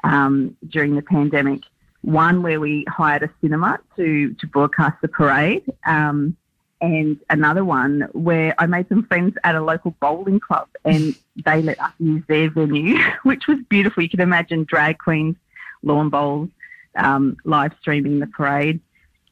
um, 0.05 0.57
during 0.69 0.97
the 0.97 1.03
pandemic. 1.03 1.63
One 2.03 2.43
where 2.43 2.61
we 2.61 2.85
hired 2.89 3.23
a 3.23 3.31
cinema 3.41 3.79
to, 3.97 4.35
to 4.35 4.47
broadcast 4.47 5.01
the 5.03 5.09
parade. 5.09 5.65
Um, 5.87 6.37
and 6.81 7.19
another 7.31 7.65
one 7.65 8.03
where 8.13 8.55
I 8.59 8.67
made 8.67 8.89
some 8.89 9.05
friends 9.05 9.37
at 9.45 9.55
a 9.55 9.61
local 9.61 9.95
bowling 10.01 10.41
club 10.41 10.69
and 10.85 11.15
they 11.45 11.63
let 11.63 11.81
us 11.81 11.93
use 11.99 12.23
their 12.29 12.51
venue, 12.51 12.99
which 13.25 13.47
was 13.49 13.59
beautiful. 13.69 14.03
You 14.03 14.09
can 14.09 14.21
imagine 14.21 14.65
drag 14.65 14.99
queens, 14.99 15.37
lawn 15.83 16.09
bowls, 16.11 16.51
um, 16.97 17.37
live 17.45 17.73
streaming 17.81 18.19
the 18.21 18.27
parade. 18.27 18.81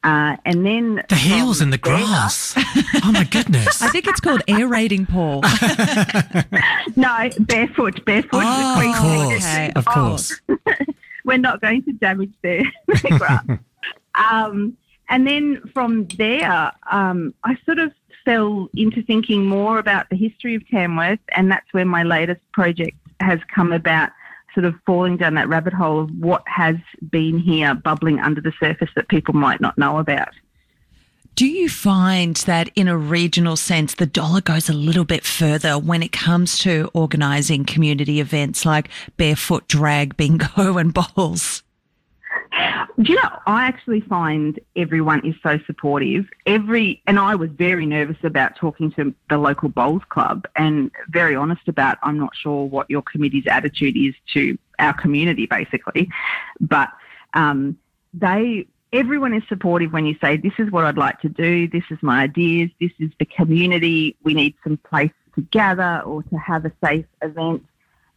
Uh, 0.03 0.37
and 0.45 0.65
then 0.65 1.03
The 1.09 1.15
heels 1.15 1.59
in 1.59 1.71
the 1.71 1.77
grass. 1.77 2.53
oh 3.03 3.11
my 3.11 3.23
goodness. 3.25 3.81
I 3.81 3.89
think 3.89 4.07
it's 4.07 4.19
called 4.21 4.41
aerating, 4.47 5.05
Paul. 5.05 5.41
no, 6.95 7.29
barefoot, 7.39 8.05
barefoot. 8.05 8.29
Oh, 8.45 8.89
of 8.89 8.95
course. 8.95 9.43
jackets. 9.43 9.75
Of 9.75 9.85
course. 9.85 10.41
We're 11.25 11.37
not 11.37 11.61
going 11.61 11.83
to 11.83 11.93
damage 11.93 12.31
their, 12.41 12.63
their 12.87 13.17
grass. 13.17 13.43
um, 14.15 14.77
and 15.09 15.25
then 15.25 15.61
from 15.73 16.07
there, 16.17 16.71
um, 16.91 17.33
I 17.43 17.57
sort 17.65 17.79
of 17.79 17.91
fell 18.25 18.69
into 18.75 19.01
thinking 19.03 19.45
more 19.45 19.79
about 19.79 20.09
the 20.09 20.17
history 20.17 20.55
of 20.55 20.67
Tamworth, 20.67 21.19
and 21.35 21.49
that's 21.49 21.71
where 21.71 21.85
my 21.85 22.03
latest 22.03 22.41
project 22.51 22.97
has 23.19 23.39
come 23.53 23.71
about, 23.71 24.09
sort 24.53 24.65
of 24.65 24.75
falling 24.85 25.17
down 25.17 25.35
that 25.35 25.47
rabbit 25.47 25.73
hole 25.73 26.01
of 26.01 26.09
what 26.19 26.43
has 26.45 26.75
been 27.09 27.39
here 27.39 27.73
bubbling 27.73 28.19
under 28.19 28.41
the 28.41 28.51
surface 28.59 28.89
that 28.95 29.07
people 29.07 29.33
might 29.33 29.61
not 29.61 29.77
know 29.77 29.97
about. 29.97 30.29
Do 31.35 31.45
you 31.45 31.69
find 31.69 32.35
that 32.47 32.71
in 32.75 32.87
a 32.87 32.97
regional 32.97 33.55
sense, 33.55 33.93
the 33.93 34.07
dollar 34.07 34.41
goes 34.41 34.69
a 34.69 34.73
little 34.73 35.05
bit 35.05 35.23
further 35.23 35.77
when 35.77 36.01
it 36.01 36.11
comes 36.11 36.57
to 36.59 36.89
organising 36.95 37.63
community 37.63 38.19
events 38.19 38.65
like 38.65 38.89
barefoot 39.17 39.67
drag, 39.67 40.17
bingo, 40.17 40.77
and 40.79 40.93
bowls? 40.93 41.61
Do 42.99 43.11
you 43.11 43.15
know, 43.21 43.29
I 43.45 43.65
actually 43.65 44.01
find 44.01 44.59
everyone 44.75 45.23
is 45.23 45.35
so 45.43 45.59
supportive. 45.67 46.25
Every 46.47 47.01
and 47.05 47.19
I 47.19 47.35
was 47.35 47.51
very 47.51 47.85
nervous 47.85 48.17
about 48.23 48.55
talking 48.55 48.91
to 48.93 49.13
the 49.29 49.37
local 49.37 49.69
bowls 49.69 50.01
club 50.09 50.47
and 50.55 50.89
very 51.09 51.35
honest 51.35 51.67
about 51.67 51.99
I'm 52.01 52.17
not 52.17 52.35
sure 52.35 52.65
what 52.65 52.89
your 52.89 53.03
committee's 53.03 53.45
attitude 53.45 53.95
is 53.95 54.15
to 54.33 54.57
our 54.79 54.93
community 54.93 55.45
basically. 55.45 56.09
But 56.59 56.89
um, 57.35 57.77
they 58.15 58.65
everyone 58.91 59.33
is 59.33 59.43
supportive 59.47 59.93
when 59.93 60.07
you 60.07 60.15
say, 60.19 60.37
This 60.37 60.53
is 60.57 60.71
what 60.71 60.85
I'd 60.85 60.97
like 60.97 61.21
to 61.21 61.29
do, 61.29 61.67
this 61.67 61.83
is 61.91 61.99
my 62.01 62.23
ideas, 62.23 62.71
this 62.79 62.91
is 62.99 63.11
the 63.19 63.25
community, 63.25 64.15
we 64.23 64.33
need 64.33 64.55
some 64.63 64.77
place 64.77 65.11
to 65.35 65.41
gather 65.41 66.01
or 66.03 66.23
to 66.23 66.35
have 66.37 66.65
a 66.65 66.71
safe 66.83 67.05
event. 67.21 67.63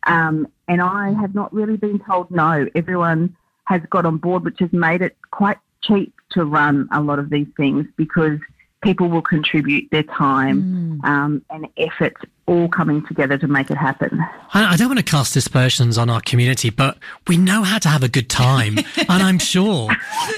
Um, 0.05 0.49
and 0.69 0.81
I 0.81 1.13
have 1.13 1.35
not 1.35 1.53
really 1.53 1.77
been 1.77 1.99
told 1.99 2.31
no. 2.31 2.67
Everyone 2.75 3.37
has 3.71 3.81
got 3.89 4.05
on 4.05 4.19
board, 4.19 4.45
which 4.45 4.59
has 4.59 4.73
made 4.73 5.00
it 5.00 5.17
quite 5.31 5.59
cheap 5.83 6.12
to 6.33 6.45
run 6.45 6.89
a 6.93 7.00
lot 7.00 7.21
of 7.21 7.31
these 7.31 7.47
things 7.57 7.87
because 7.97 8.39
people 8.83 9.09
will 9.09 9.23
contribute 9.23 9.89
their 9.91 10.03
time 10.03 11.00
um, 11.05 11.45
and 11.50 11.69
effort 11.77 12.17
all 12.47 12.69
coming 12.69 13.07
together 13.07 13.39
to 13.39 13.47
make 13.47 13.71
it 13.71 13.77
happen. 13.77 14.19
I, 14.55 14.73
I 14.73 14.77
don't 14.77 14.89
want 14.89 14.99
to 14.99 15.05
cast 15.05 15.35
dispersions 15.35 15.99
on 15.99 16.11
our 16.11 16.21
community, 16.23 16.71
but 16.71 16.99
we 17.29 17.37
know 17.37 17.62
how 17.62 17.79
to 17.79 17.89
have 17.89 18.03
a 18.03 18.09
good 18.09 18.29
time. 18.29 18.79
and 18.97 19.23
I'm 19.23 19.39
sure, 19.39 19.89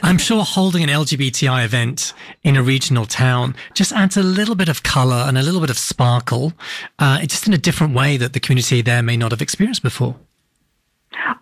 I'm 0.03 0.19
sure 0.19 0.45
holding 0.45 0.83
an 0.83 0.91
LGBTI 0.91 1.65
event 1.65 2.13
in 2.43 2.57
a 2.57 2.63
regional 2.63 3.07
town 3.07 3.55
just 3.73 3.93
adds 3.93 4.17
a 4.19 4.23
little 4.23 4.57
bit 4.57 4.69
of 4.69 4.83
colour 4.83 5.25
and 5.27 5.39
a 5.39 5.43
little 5.43 5.61
bit 5.61 5.71
of 5.71 5.79
sparkle, 5.79 6.53
uh, 6.99 7.21
just 7.23 7.47
in 7.47 7.55
a 7.55 7.59
different 7.59 7.95
way 7.95 8.19
that 8.19 8.35
the 8.35 8.41
community 8.41 8.83
there 8.83 9.03
may 9.03 9.17
not 9.17 9.31
have 9.31 9.41
experienced 9.41 9.83
before. 9.83 10.17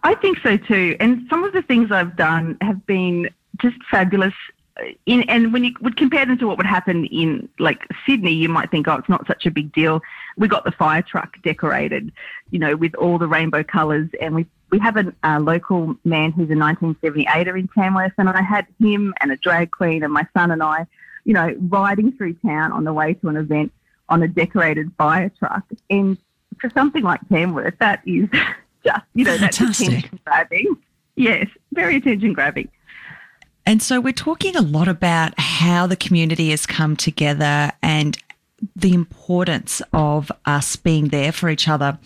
I 0.03 0.15
think 0.15 0.39
so 0.43 0.57
too. 0.57 0.97
And 1.01 1.27
some 1.29 1.45
of 1.45 1.53
the 1.53 1.63
things 1.63 1.91
I've 1.91 2.17
done 2.17 2.57
have 2.61 2.85
been 2.87 3.31
just 3.59 3.77
fabulous. 3.91 4.35
In, 5.05 5.23
and 5.25 5.53
when 5.53 5.65
you 5.65 5.75
would 5.83 5.97
compare 5.97 6.25
them 6.25 6.39
to 6.39 6.47
what 6.47 6.57
would 6.57 6.67
happen 6.67 7.05
in 7.07 7.49
like 7.59 7.81
Sydney, 8.07 8.33
you 8.33 8.49
might 8.49 8.71
think, 8.71 8.89
oh, 8.89 8.95
it's 8.95 9.09
not 9.09 9.27
such 9.27 9.45
a 9.45 9.51
big 9.51 9.73
deal. 9.73 10.01
We 10.39 10.49
got 10.49 10.65
the 10.65 10.73
fire 10.73 11.03
truck 11.03 11.37
decorated, 11.43 12.13
you 12.51 12.59
know, 12.59 12.77
with 12.77 12.95
all 12.95 13.19
the 13.19 13.29
rainbow 13.29 13.63
colours, 13.63 14.09
and 14.21 14.35
we 14.35 14.47
we 14.71 14.79
have 14.79 14.97
a 14.97 15.13
uh, 15.25 15.41
local 15.41 15.97
man 16.05 16.33
who's 16.33 16.49
a 16.51 16.55
1978er 16.55 17.59
in 17.59 17.69
Tamworth, 17.69 18.13
and 18.19 18.29
I 18.29 18.41
had 18.41 18.67
him 18.81 19.13
and 19.21 19.33
a 19.33 19.37
drag 19.37 19.71
queen 19.73 20.03
and 20.03 20.13
my 20.13 20.27
son 20.33 20.51
and 20.51 20.63
I, 20.63 20.87
you 21.25 21.35
know, 21.35 21.55
riding 21.69 22.13
through 22.13 22.35
town 22.35 22.73
on 22.73 22.85
the 22.85 22.93
way 22.93 23.15
to 23.15 23.29
an 23.29 23.37
event 23.37 23.73
on 24.09 24.23
a 24.23 24.29
decorated 24.29 24.93
fire 24.97 25.31
truck. 25.39 25.65
And 25.91 26.17
for 26.61 26.71
something 26.71 27.03
like 27.03 27.21
Tamworth, 27.29 27.79
that 27.81 28.03
is 28.07 28.29
just, 28.85 29.05
you 29.15 29.25
know, 29.25 29.37
that's 29.37 29.61
attention 29.61 30.21
grabbing. 30.25 30.77
Yes, 31.17 31.49
very 31.73 31.97
attention 31.97 32.33
grabbing. 32.33 32.71
And 33.67 33.83
so 33.83 34.01
we're 34.01 34.13
talking 34.13 34.57
a 34.57 34.63
lot 34.63 34.89
about 34.89 35.39
how 35.39 35.87
the 35.87 35.97
community 35.97 36.51
has 36.51 36.67
come 36.67 36.97
together 36.97 37.73
and 37.83 38.17
the 38.77 38.93
importance 38.93 39.81
of 39.93 40.31
us 40.45 40.77
being 40.77 41.09
there 41.09 41.33
for 41.33 41.49
each 41.49 41.69
other. 41.69 41.99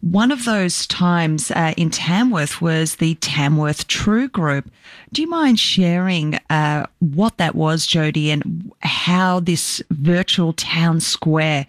One 0.00 0.30
of 0.30 0.44
those 0.44 0.86
times 0.86 1.50
uh, 1.50 1.72
in 1.76 1.90
Tamworth 1.90 2.60
was 2.60 2.96
the 2.96 3.14
Tamworth 3.16 3.86
True 3.88 4.28
Group. 4.28 4.70
Do 5.12 5.22
you 5.22 5.28
mind 5.28 5.58
sharing 5.58 6.38
uh, 6.50 6.86
what 6.98 7.38
that 7.38 7.54
was, 7.54 7.86
Jody, 7.86 8.30
and 8.30 8.72
how 8.80 9.40
this 9.40 9.82
virtual 9.90 10.52
town 10.52 11.00
square 11.00 11.66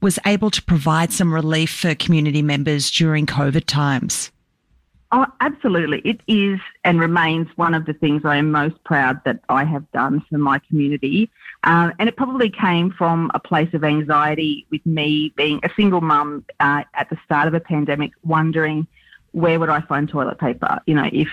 was 0.00 0.18
able 0.26 0.50
to 0.50 0.62
provide 0.62 1.12
some 1.12 1.32
relief 1.32 1.70
for 1.70 1.94
community 1.94 2.42
members 2.42 2.90
during 2.90 3.26
COVID 3.26 3.64
times? 3.66 4.30
Oh, 5.10 5.26
absolutely. 5.40 6.00
It 6.00 6.20
is 6.26 6.60
and 6.84 7.00
remains 7.00 7.48
one 7.56 7.72
of 7.72 7.86
the 7.86 7.94
things 7.94 8.22
I 8.24 8.36
am 8.36 8.52
most 8.52 8.82
proud 8.84 9.20
that 9.24 9.40
I 9.48 9.64
have 9.64 9.90
done 9.92 10.22
for 10.28 10.36
my 10.36 10.58
community. 10.68 11.30
Um, 11.64 11.94
and 11.98 12.08
it 12.08 12.16
probably 12.16 12.50
came 12.50 12.90
from 12.90 13.30
a 13.32 13.40
place 13.40 13.72
of 13.72 13.84
anxiety 13.84 14.66
with 14.70 14.84
me 14.84 15.32
being 15.34 15.60
a 15.62 15.70
single 15.76 16.02
mum 16.02 16.44
uh, 16.60 16.82
at 16.94 17.08
the 17.08 17.16
start 17.24 17.48
of 17.48 17.54
a 17.54 17.60
pandemic, 17.60 18.12
wondering 18.22 18.86
where 19.32 19.58
would 19.58 19.70
I 19.70 19.80
find 19.80 20.08
toilet 20.08 20.38
paper? 20.38 20.78
You 20.86 20.94
know, 20.94 21.08
if 21.10 21.28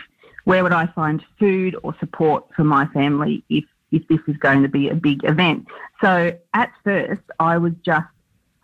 where 0.45 0.63
would 0.63 0.73
I 0.73 0.87
find 0.87 1.23
food 1.37 1.75
or 1.83 1.95
support 1.99 2.45
for 2.55 2.63
my 2.63 2.87
family 2.87 3.43
if 3.49 3.65
if 3.91 4.07
this 4.07 4.19
is 4.27 4.37
going 4.37 4.63
to 4.63 4.69
be 4.69 4.89
a 4.89 4.95
big 4.95 5.23
event? 5.25 5.67
So 6.01 6.33
at 6.53 6.71
first, 6.83 7.21
I 7.39 7.57
was 7.57 7.73
just 7.83 8.07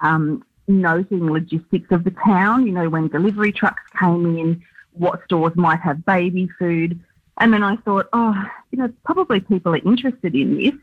um, 0.02 0.44
noting 0.68 1.32
logistics 1.32 1.92
of 1.92 2.04
the 2.04 2.12
town. 2.12 2.66
You 2.66 2.74
know, 2.74 2.90
when 2.90 3.08
delivery 3.08 3.52
trucks 3.52 3.84
came 4.00 4.38
in, 4.38 4.64
what 4.94 5.24
stores 5.26 5.56
might 5.56 5.80
have 5.80 6.06
baby 6.06 6.50
food. 6.60 7.00
And 7.40 7.54
then 7.54 7.64
I 7.64 7.78
thought, 7.78 8.08
oh, 8.14 8.36
you 8.72 8.80
know, 8.80 8.94
probably 9.04 9.40
people 9.40 9.74
are 9.74 9.78
interested 9.78 10.36
in 10.36 10.58
this. 10.58 10.74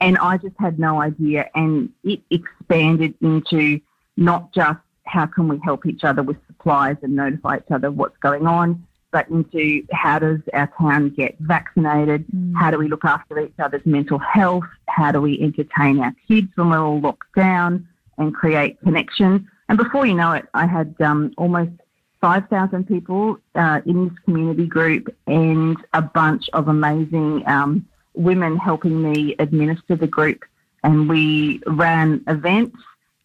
And 0.00 0.18
I 0.18 0.36
just 0.36 0.56
had 0.58 0.78
no 0.78 1.00
idea. 1.00 1.48
And 1.54 1.90
it 2.04 2.20
expanded 2.30 3.14
into 3.20 3.80
not 4.16 4.52
just 4.52 4.78
how 5.04 5.26
can 5.26 5.48
we 5.48 5.58
help 5.64 5.86
each 5.86 6.04
other 6.04 6.22
with 6.22 6.36
supplies 6.46 6.96
and 7.02 7.14
notify 7.14 7.58
each 7.58 7.70
other 7.70 7.90
what's 7.90 8.16
going 8.18 8.46
on, 8.46 8.86
but 9.10 9.28
into 9.28 9.84
how 9.92 10.18
does 10.18 10.40
our 10.54 10.72
town 10.78 11.10
get 11.10 11.36
vaccinated? 11.40 12.24
How 12.56 12.70
do 12.70 12.78
we 12.78 12.88
look 12.88 13.04
after 13.04 13.38
each 13.38 13.54
other's 13.58 13.84
mental 13.84 14.18
health? 14.18 14.64
How 14.88 15.12
do 15.12 15.20
we 15.20 15.40
entertain 15.40 16.00
our 16.00 16.14
kids 16.26 16.48
when 16.54 16.70
we're 16.70 16.80
all 16.80 17.00
locked 17.00 17.34
down 17.34 17.86
and 18.18 18.34
create 18.34 18.80
connection? 18.80 19.48
And 19.68 19.78
before 19.78 20.06
you 20.06 20.14
know 20.14 20.32
it, 20.32 20.46
I 20.54 20.66
had 20.66 20.94
um, 21.00 21.32
almost 21.36 21.72
5,000 22.20 22.86
people 22.86 23.38
uh, 23.54 23.80
in 23.84 24.08
this 24.08 24.18
community 24.24 24.66
group 24.66 25.14
and 25.26 25.76
a 25.92 26.02
bunch 26.02 26.48
of 26.52 26.68
amazing 26.68 27.46
um, 27.48 27.86
women 28.14 28.56
helping 28.56 29.02
me 29.02 29.34
administer 29.38 29.96
the 29.96 30.06
group. 30.06 30.44
And 30.84 31.08
we 31.08 31.60
ran 31.66 32.22
events, 32.26 32.76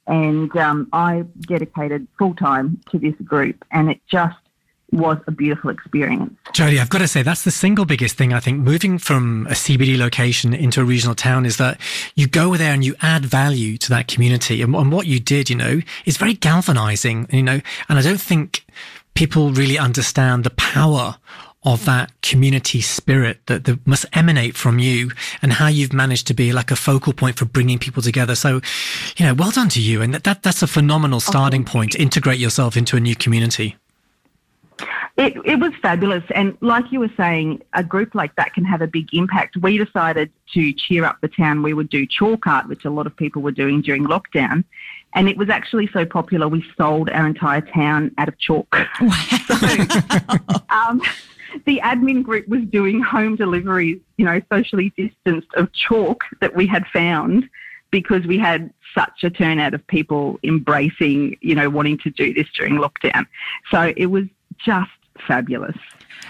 and 0.05 0.55
um, 0.57 0.87
I 0.93 1.25
dedicated 1.41 2.07
full 2.17 2.35
time 2.35 2.79
to 2.91 2.99
this 2.99 3.15
group, 3.23 3.65
and 3.71 3.89
it 3.89 3.99
just 4.07 4.37
was 4.91 5.17
a 5.27 5.31
beautiful 5.31 5.69
experience. 5.69 6.33
Jody, 6.53 6.79
I've 6.79 6.89
got 6.89 6.99
to 6.99 7.07
say 7.07 7.21
that's 7.21 7.43
the 7.43 7.51
single 7.51 7.85
biggest 7.85 8.15
thing 8.15 8.33
I 8.33 8.39
think 8.39 8.59
moving 8.59 8.97
from 8.97 9.45
a 9.47 9.53
CBD 9.53 9.97
location 9.97 10.53
into 10.53 10.79
a 10.81 10.85
regional 10.85 11.15
town 11.15 11.45
is 11.45 11.57
that 11.57 11.79
you 12.15 12.27
go 12.27 12.55
there 12.55 12.73
and 12.73 12.85
you 12.85 12.95
add 13.01 13.25
value 13.25 13.77
to 13.79 13.89
that 13.89 14.07
community. 14.07 14.61
And, 14.61 14.73
and 14.75 14.91
what 14.91 15.07
you 15.07 15.19
did, 15.19 15.49
you 15.49 15.55
know, 15.55 15.81
is 16.05 16.17
very 16.17 16.33
galvanizing, 16.33 17.27
you 17.31 17.43
know, 17.43 17.59
and 17.89 17.99
I 17.99 18.01
don't 18.01 18.21
think 18.21 18.65
people 19.13 19.51
really 19.51 19.77
understand 19.77 20.43
the 20.43 20.51
power 20.51 21.17
of 21.63 21.83
that 21.85 22.13
community 22.21 22.79
spirit 22.79 23.39
that, 23.47 23.65
that 23.65 23.85
must 23.85 24.05
emanate 24.13 24.55
from 24.55 24.79
you 24.79 25.11
and 25.41 25.51
how 25.51 25.67
you've 25.67 25.91
managed 25.91 26.27
to 26.27 26.33
be 26.33 26.53
like 26.53 26.71
a 26.71 26.77
focal 26.77 27.11
point 27.11 27.37
for 27.37 27.43
bringing 27.43 27.77
people 27.77 28.01
together. 28.01 28.35
So, 28.35 28.61
you 29.17 29.25
know, 29.25 29.33
well 29.33 29.51
done 29.51 29.67
to 29.69 29.81
you. 29.81 30.01
And 30.01 30.13
that, 30.13 30.23
that 30.23 30.43
that's 30.43 30.61
a 30.61 30.67
phenomenal 30.67 31.19
starting 31.19 31.65
point 31.65 31.91
to 31.91 32.01
integrate 32.01 32.39
yourself 32.39 32.77
into 32.77 32.95
a 32.95 33.01
new 33.01 33.15
community. 33.15 33.75
It, 35.17 35.35
it 35.45 35.59
was 35.59 35.73
fabulous. 35.81 36.23
And 36.35 36.55
like 36.61 36.91
you 36.91 36.99
were 36.99 37.11
saying, 37.17 37.63
a 37.73 37.83
group 37.83 38.13
like 38.13 38.35
that 38.35 38.53
can 38.53 38.63
have 38.65 38.81
a 38.81 38.87
big 38.87 39.07
impact. 39.13 39.57
We 39.57 39.77
decided 39.83 40.31
to 40.53 40.73
cheer 40.73 41.05
up 41.05 41.17
the 41.21 41.27
town. 41.27 41.63
We 41.63 41.73
would 41.73 41.89
do 41.89 42.05
chalk 42.05 42.45
art, 42.45 42.67
which 42.67 42.85
a 42.85 42.91
lot 42.91 43.07
of 43.07 43.15
people 43.15 43.41
were 43.41 43.51
doing 43.51 43.81
during 43.81 44.05
lockdown. 44.05 44.63
And 45.15 45.27
it 45.27 45.35
was 45.35 45.49
actually 45.49 45.89
so 45.91 46.05
popular, 46.05 46.47
we 46.47 46.63
sold 46.77 47.09
our 47.09 47.25
entire 47.25 47.61
town 47.61 48.13
out 48.19 48.27
of 48.27 48.37
chalk. 48.37 48.75
So, 49.47 49.55
um, 50.69 51.01
the 51.65 51.79
admin 51.83 52.21
group 52.21 52.47
was 52.47 52.61
doing 52.65 53.01
home 53.01 53.35
deliveries, 53.37 53.99
you 54.17 54.25
know, 54.25 54.41
socially 54.51 54.93
distanced 54.97 55.47
of 55.55 55.71
chalk 55.73 56.23
that 56.41 56.55
we 56.55 56.67
had 56.67 56.85
found 56.87 57.49
because 57.89 58.25
we 58.27 58.37
had 58.37 58.71
such 58.93 59.23
a 59.23 59.29
turnout 59.29 59.73
of 59.73 59.85
people 59.87 60.39
embracing, 60.43 61.37
you 61.41 61.55
know, 61.55 61.69
wanting 61.69 61.97
to 61.99 62.09
do 62.11 62.33
this 62.33 62.47
during 62.55 62.75
lockdown. 62.75 63.25
So 63.71 63.93
it 63.95 64.07
was 64.07 64.25
just 64.57 64.91
fabulous. 65.27 65.77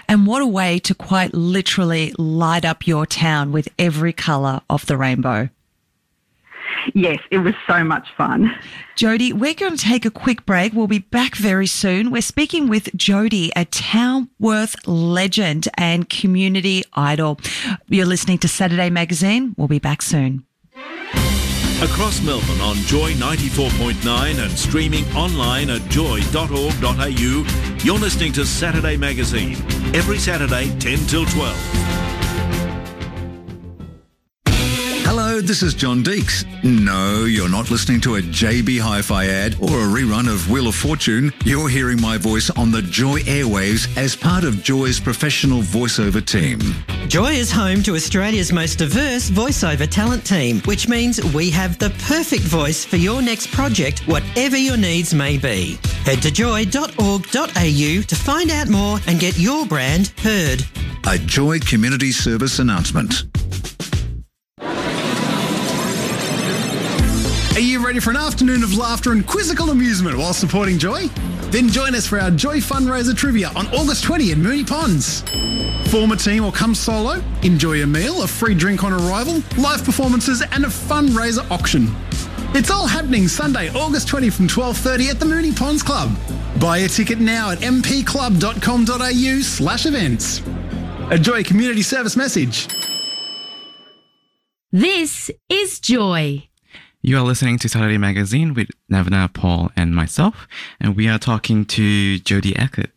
And 0.08 0.26
what 0.26 0.42
a 0.42 0.46
way 0.46 0.78
to 0.80 0.94
quite 0.94 1.34
literally 1.34 2.14
light 2.18 2.64
up 2.64 2.86
your 2.86 3.06
town 3.06 3.52
with 3.52 3.68
every 3.78 4.12
colour 4.12 4.60
of 4.70 4.86
the 4.86 4.96
rainbow. 4.96 5.50
Yes, 6.94 7.18
it 7.30 7.38
was 7.38 7.54
so 7.66 7.84
much 7.84 8.08
fun. 8.16 8.54
Jody, 8.96 9.32
we're 9.32 9.54
going 9.54 9.76
to 9.76 9.84
take 9.84 10.04
a 10.04 10.10
quick 10.10 10.46
break. 10.46 10.72
We'll 10.72 10.86
be 10.86 10.98
back 10.98 11.34
very 11.36 11.66
soon. 11.66 12.10
We're 12.10 12.22
speaking 12.22 12.68
with 12.68 12.94
Jody, 12.96 13.52
a 13.54 13.64
Tamworth 13.64 14.76
legend 14.86 15.68
and 15.76 16.08
community 16.08 16.84
idol. 16.94 17.40
You're 17.88 18.06
listening 18.06 18.38
to 18.38 18.48
Saturday 18.48 18.90
Magazine. 18.90 19.54
We'll 19.58 19.68
be 19.68 19.78
back 19.78 20.02
soon. 20.02 20.44
Across 21.80 22.22
Melbourne 22.22 22.60
on 22.60 22.74
Joy 22.74 23.12
94.9 23.12 24.44
and 24.44 24.58
streaming 24.58 25.04
online 25.14 25.70
at 25.70 25.80
joy.org.au, 25.88 27.76
you're 27.84 27.98
listening 28.00 28.32
to 28.32 28.44
Saturday 28.44 28.96
Magazine. 28.96 29.52
Every 29.94 30.18
Saturday, 30.18 30.76
10 30.80 30.98
till 31.06 31.24
12. 31.24 31.56
Hello, 35.04 35.40
this 35.40 35.62
is 35.62 35.72
John 35.72 36.02
Deeks. 36.02 36.44
No, 36.64 37.26
you're 37.26 37.48
not 37.48 37.70
listening 37.70 38.00
to 38.00 38.16
a 38.16 38.22
JB 38.22 38.80
Hi 38.80 39.00
Fi 39.00 39.26
ad 39.26 39.54
or 39.60 39.68
a 39.68 39.86
rerun 39.86 40.28
of 40.28 40.50
Wheel 40.50 40.66
of 40.66 40.74
Fortune. 40.74 41.32
You're 41.44 41.68
hearing 41.68 42.00
my 42.00 42.18
voice 42.18 42.50
on 42.50 42.72
the 42.72 42.82
Joy 42.82 43.20
airwaves 43.20 43.96
as 43.96 44.16
part 44.16 44.42
of 44.42 44.64
Joy's 44.64 44.98
professional 44.98 45.62
voiceover 45.62 46.26
team. 46.26 46.58
Joy 47.08 47.32
is 47.32 47.50
home 47.50 47.82
to 47.84 47.94
Australia's 47.94 48.52
most 48.52 48.80
diverse 48.80 49.30
voiceover 49.30 49.88
talent 49.88 50.26
team, 50.26 50.60
which 50.66 50.88
means 50.88 51.18
we 51.32 51.48
have 51.50 51.78
the 51.78 51.88
perfect 52.06 52.42
voice 52.42 52.84
for 52.84 52.96
your 52.96 53.22
next 53.22 53.50
project, 53.50 54.00
whatever 54.06 54.58
your 54.58 54.76
needs 54.76 55.14
may 55.14 55.38
be. 55.38 55.78
Head 56.04 56.20
to 56.20 56.30
joy.org.au 56.30 58.02
to 58.02 58.14
find 58.14 58.50
out 58.50 58.68
more 58.68 58.98
and 59.06 59.18
get 59.18 59.38
your 59.38 59.64
brand 59.64 60.08
heard. 60.18 60.66
A 61.06 61.16
Joy 61.16 61.60
Community 61.60 62.12
Service 62.12 62.58
announcement. 62.58 63.24
Are 67.54 67.60
you 67.60 67.82
ready 67.84 68.00
for 68.00 68.10
an 68.10 68.18
afternoon 68.18 68.62
of 68.62 68.76
laughter 68.76 69.12
and 69.12 69.26
quizzical 69.26 69.70
amusement 69.70 70.18
while 70.18 70.34
supporting 70.34 70.78
Joy? 70.78 71.06
Then 71.50 71.68
join 71.68 71.94
us 71.94 72.06
for 72.06 72.20
our 72.20 72.30
Joy 72.30 72.58
Fundraiser 72.58 73.16
Trivia 73.16 73.50
on 73.56 73.66
August 73.68 74.04
20 74.04 74.32
in 74.32 74.38
Moonee 74.38 74.66
Ponds. 74.66 75.22
Form 75.90 76.12
a 76.12 76.16
team 76.16 76.44
or 76.44 76.52
come 76.52 76.74
solo, 76.74 77.22
enjoy 77.42 77.82
a 77.82 77.86
meal, 77.86 78.22
a 78.22 78.26
free 78.26 78.54
drink 78.54 78.84
on 78.84 78.92
arrival, 78.92 79.42
live 79.56 79.82
performances 79.82 80.42
and 80.52 80.64
a 80.64 80.68
fundraiser 80.68 81.50
auction. 81.50 81.88
It's 82.54 82.70
all 82.70 82.86
happening 82.86 83.28
Sunday, 83.28 83.70
August 83.70 84.08
20 84.08 84.28
from 84.28 84.46
12.30 84.48 85.10
at 85.10 85.20
the 85.20 85.24
Moonee 85.24 85.56
Ponds 85.56 85.82
Club. 85.82 86.14
Buy 86.60 86.78
a 86.78 86.88
ticket 86.88 87.18
now 87.18 87.50
at 87.50 87.58
mpclub.com.au 87.58 89.40
slash 89.42 89.86
events. 89.86 90.42
A 91.10 91.18
Joy 91.18 91.42
Community 91.44 91.82
Service 91.82 92.16
message. 92.16 92.68
This 94.70 95.30
is 95.48 95.80
Joy. 95.80 96.47
You 97.08 97.16
are 97.16 97.22
listening 97.22 97.58
to 97.60 97.70
Saturday 97.70 97.96
Magazine 97.96 98.52
with 98.52 98.68
Nevena, 98.92 99.32
Paul, 99.32 99.72
and 99.74 99.96
myself, 99.96 100.46
and 100.78 100.94
we 100.94 101.08
are 101.08 101.18
talking 101.18 101.64
to 101.64 102.18
Jody 102.18 102.54
Eckert. 102.54 102.90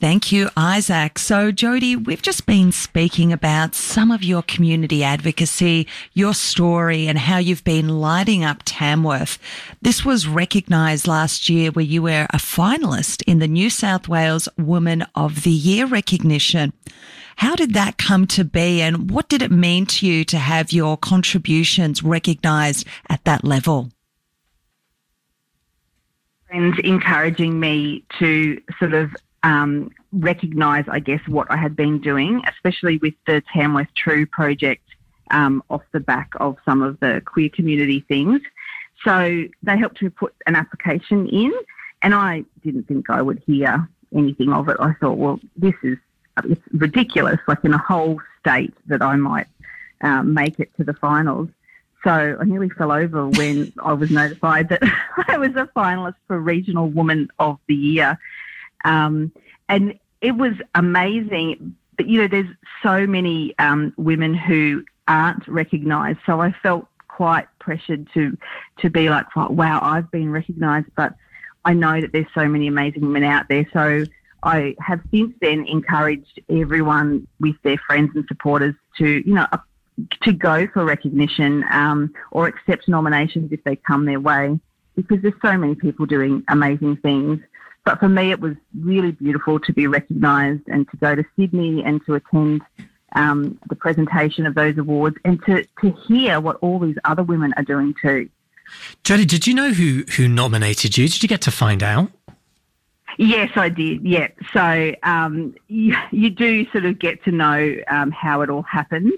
Thank 0.00 0.30
you, 0.30 0.48
Isaac. 0.56 1.18
So, 1.18 1.50
Jody, 1.50 1.96
we've 1.96 2.22
just 2.22 2.46
been 2.46 2.70
speaking 2.70 3.32
about 3.32 3.74
some 3.74 4.12
of 4.12 4.22
your 4.22 4.42
community 4.42 5.02
advocacy, 5.02 5.88
your 6.14 6.34
story, 6.34 7.08
and 7.08 7.18
how 7.18 7.38
you've 7.38 7.64
been 7.64 7.88
lighting 7.88 8.44
up 8.44 8.62
Tamworth. 8.64 9.40
This 9.82 10.04
was 10.04 10.28
recognised 10.28 11.08
last 11.08 11.48
year 11.48 11.72
where 11.72 11.84
you 11.84 12.02
were 12.02 12.28
a 12.30 12.36
finalist 12.36 13.24
in 13.26 13.40
the 13.40 13.48
New 13.48 13.70
South 13.70 14.06
Wales 14.06 14.48
Woman 14.56 15.04
of 15.16 15.42
the 15.42 15.50
Year 15.50 15.84
recognition. 15.84 16.72
How 17.40 17.56
did 17.56 17.72
that 17.72 17.96
come 17.96 18.26
to 18.26 18.44
be, 18.44 18.82
and 18.82 19.10
what 19.10 19.30
did 19.30 19.40
it 19.40 19.50
mean 19.50 19.86
to 19.86 20.06
you 20.06 20.26
to 20.26 20.36
have 20.36 20.72
your 20.72 20.98
contributions 20.98 22.02
recognised 22.02 22.86
at 23.08 23.24
that 23.24 23.44
level? 23.44 23.88
Friends 26.48 26.78
encouraging 26.84 27.58
me 27.58 28.04
to 28.18 28.60
sort 28.78 28.92
of 28.92 29.16
um, 29.42 29.90
recognise, 30.12 30.84
I 30.86 30.98
guess, 30.98 31.26
what 31.28 31.50
I 31.50 31.56
had 31.56 31.74
been 31.74 31.98
doing, 31.98 32.42
especially 32.46 32.98
with 32.98 33.14
the 33.26 33.42
Tamworth 33.50 33.88
True 33.96 34.26
project 34.26 34.84
um, 35.30 35.62
off 35.70 35.82
the 35.92 36.00
back 36.00 36.32
of 36.40 36.58
some 36.66 36.82
of 36.82 37.00
the 37.00 37.22
queer 37.24 37.48
community 37.48 38.04
things. 38.06 38.42
So 39.02 39.44
they 39.62 39.78
helped 39.78 40.02
me 40.02 40.10
put 40.10 40.34
an 40.46 40.56
application 40.56 41.26
in, 41.28 41.54
and 42.02 42.14
I 42.14 42.44
didn't 42.62 42.82
think 42.82 43.08
I 43.08 43.22
would 43.22 43.42
hear 43.46 43.88
anything 44.14 44.52
of 44.52 44.68
it. 44.68 44.76
I 44.78 44.92
thought, 45.00 45.16
well, 45.16 45.40
this 45.56 45.74
is 45.82 45.96
it's 46.44 46.60
ridiculous, 46.72 47.38
like 47.46 47.64
in 47.64 47.74
a 47.74 47.78
whole 47.78 48.20
state 48.40 48.74
that 48.86 49.02
I 49.02 49.16
might 49.16 49.46
um, 50.00 50.34
make 50.34 50.58
it 50.60 50.70
to 50.76 50.84
the 50.84 50.94
finals. 50.94 51.48
So 52.04 52.38
I 52.40 52.44
nearly 52.44 52.70
fell 52.70 52.92
over 52.92 53.28
when 53.28 53.72
I 53.82 53.92
was 53.92 54.10
notified 54.10 54.68
that 54.70 54.82
I 55.28 55.38
was 55.38 55.50
a 55.50 55.68
finalist 55.76 56.16
for 56.26 56.38
Regional 56.38 56.88
Woman 56.88 57.28
of 57.38 57.58
the 57.66 57.74
Year. 57.74 58.18
Um, 58.84 59.32
and 59.68 59.98
it 60.20 60.32
was 60.32 60.54
amazing. 60.74 61.76
But, 61.96 62.06
you 62.06 62.20
know, 62.20 62.28
there's 62.28 62.54
so 62.82 63.06
many 63.06 63.56
um, 63.58 63.92
women 63.96 64.34
who 64.34 64.84
aren't 65.06 65.46
recognised. 65.46 66.18
So 66.24 66.40
I 66.40 66.52
felt 66.62 66.86
quite 67.08 67.46
pressured 67.58 68.08
to, 68.14 68.36
to 68.78 68.88
be 68.88 69.10
like, 69.10 69.26
wow, 69.36 69.80
I've 69.82 70.10
been 70.10 70.30
recognised, 70.30 70.86
but 70.96 71.14
I 71.64 71.74
know 71.74 72.00
that 72.00 72.12
there's 72.12 72.26
so 72.34 72.48
many 72.48 72.68
amazing 72.68 73.02
women 73.02 73.24
out 73.24 73.48
there. 73.48 73.66
So 73.72 74.04
I 74.42 74.74
have 74.80 75.00
since 75.10 75.34
then 75.40 75.66
encouraged 75.66 76.40
everyone 76.48 77.26
with 77.40 77.56
their 77.62 77.76
friends 77.86 78.10
and 78.14 78.24
supporters 78.28 78.74
to, 78.98 79.06
you 79.06 79.34
know, 79.34 79.46
to 80.22 80.32
go 80.32 80.66
for 80.68 80.84
recognition 80.84 81.64
um, 81.70 82.14
or 82.30 82.46
accept 82.46 82.88
nominations 82.88 83.52
if 83.52 83.62
they 83.64 83.76
come 83.76 84.06
their 84.06 84.20
way 84.20 84.58
because 84.96 85.22
there's 85.22 85.34
so 85.42 85.56
many 85.56 85.74
people 85.74 86.06
doing 86.06 86.44
amazing 86.48 86.96
things. 86.96 87.40
But 87.84 87.98
for 87.98 88.08
me, 88.08 88.30
it 88.30 88.40
was 88.40 88.54
really 88.78 89.12
beautiful 89.12 89.58
to 89.60 89.72
be 89.72 89.86
recognised 89.86 90.62
and 90.68 90.88
to 90.90 90.96
go 90.98 91.14
to 91.14 91.24
Sydney 91.36 91.82
and 91.84 92.04
to 92.06 92.14
attend 92.14 92.62
um, 93.14 93.58
the 93.68 93.74
presentation 93.74 94.46
of 94.46 94.54
those 94.54 94.76
awards 94.78 95.16
and 95.24 95.42
to, 95.46 95.64
to 95.80 95.90
hear 96.06 96.40
what 96.40 96.56
all 96.56 96.78
these 96.78 96.96
other 97.04 97.22
women 97.22 97.52
are 97.56 97.62
doing 97.62 97.94
too. 98.00 98.28
Jody, 99.02 99.24
did 99.24 99.46
you 99.46 99.54
know 99.54 99.72
who, 99.72 100.04
who 100.16 100.28
nominated 100.28 100.96
you? 100.96 101.08
Did 101.08 101.22
you 101.22 101.28
get 101.28 101.40
to 101.42 101.50
find 101.50 101.82
out? 101.82 102.12
Yes, 103.22 103.50
I 103.54 103.68
did. 103.68 104.02
Yeah. 104.02 104.28
So 104.54 104.94
um, 105.02 105.54
you, 105.68 105.94
you, 106.10 106.30
do 106.30 106.64
sort 106.70 106.86
of 106.86 106.98
get 106.98 107.22
to 107.24 107.30
know 107.30 107.76
um, 107.88 108.10
how 108.12 108.40
it 108.40 108.48
all 108.48 108.62
happened. 108.62 109.12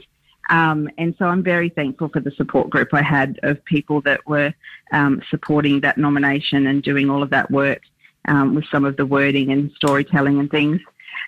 Um, 0.50 0.90
and 0.98 1.14
so 1.20 1.26
I'm 1.26 1.44
very 1.44 1.68
thankful 1.68 2.08
for 2.08 2.18
the 2.18 2.32
support 2.32 2.68
group 2.68 2.88
I 2.92 3.00
had 3.00 3.38
of 3.44 3.64
people 3.64 4.00
that 4.00 4.26
were 4.26 4.52
um, 4.90 5.22
supporting 5.30 5.82
that 5.82 5.98
nomination 5.98 6.66
and 6.66 6.82
doing 6.82 7.10
all 7.10 7.22
of 7.22 7.30
that 7.30 7.48
work 7.52 7.80
um, 8.26 8.56
with 8.56 8.64
some 8.72 8.84
of 8.84 8.96
the 8.96 9.06
wording 9.06 9.52
and 9.52 9.70
storytelling 9.76 10.40
and 10.40 10.50
things. 10.50 10.80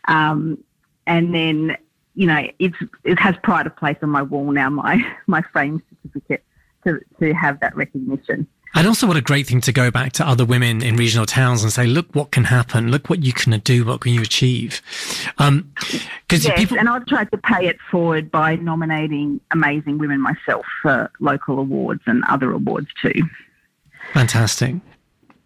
Um, 0.08 0.58
and 1.06 1.32
then, 1.32 1.76
you 2.16 2.26
know, 2.26 2.44
it's, 2.58 2.76
it 3.04 3.20
has 3.20 3.36
pride 3.44 3.68
of 3.68 3.76
place 3.76 3.98
on 4.02 4.10
my 4.10 4.22
wall 4.22 4.50
now, 4.50 4.68
my, 4.68 5.00
my 5.28 5.42
frame 5.52 5.80
certificate 6.02 6.42
to, 6.82 6.98
to 7.20 7.32
have 7.34 7.60
that 7.60 7.76
recognition. 7.76 8.48
And 8.74 8.86
also, 8.88 9.06
what 9.06 9.16
a 9.16 9.20
great 9.20 9.46
thing 9.46 9.60
to 9.62 9.72
go 9.72 9.90
back 9.90 10.12
to 10.14 10.26
other 10.26 10.44
women 10.44 10.82
in 10.82 10.96
regional 10.96 11.26
towns 11.26 11.62
and 11.62 11.72
say, 11.72 11.86
look 11.86 12.12
what 12.14 12.32
can 12.32 12.44
happen, 12.44 12.90
look 12.90 13.08
what 13.08 13.22
you 13.22 13.32
can 13.32 13.58
do, 13.60 13.84
what 13.84 14.00
can 14.00 14.12
you 14.12 14.22
achieve. 14.22 14.82
Um, 15.38 15.72
yes, 16.30 16.48
people... 16.56 16.78
and 16.78 16.88
I've 16.88 17.06
tried 17.06 17.30
to 17.30 17.38
pay 17.38 17.66
it 17.66 17.78
forward 17.90 18.30
by 18.30 18.56
nominating 18.56 19.40
amazing 19.52 19.98
women 19.98 20.20
myself 20.20 20.66
for 20.82 21.10
local 21.20 21.58
awards 21.58 22.02
and 22.06 22.24
other 22.28 22.50
awards 22.50 22.88
too. 23.00 23.22
Fantastic. 24.12 24.76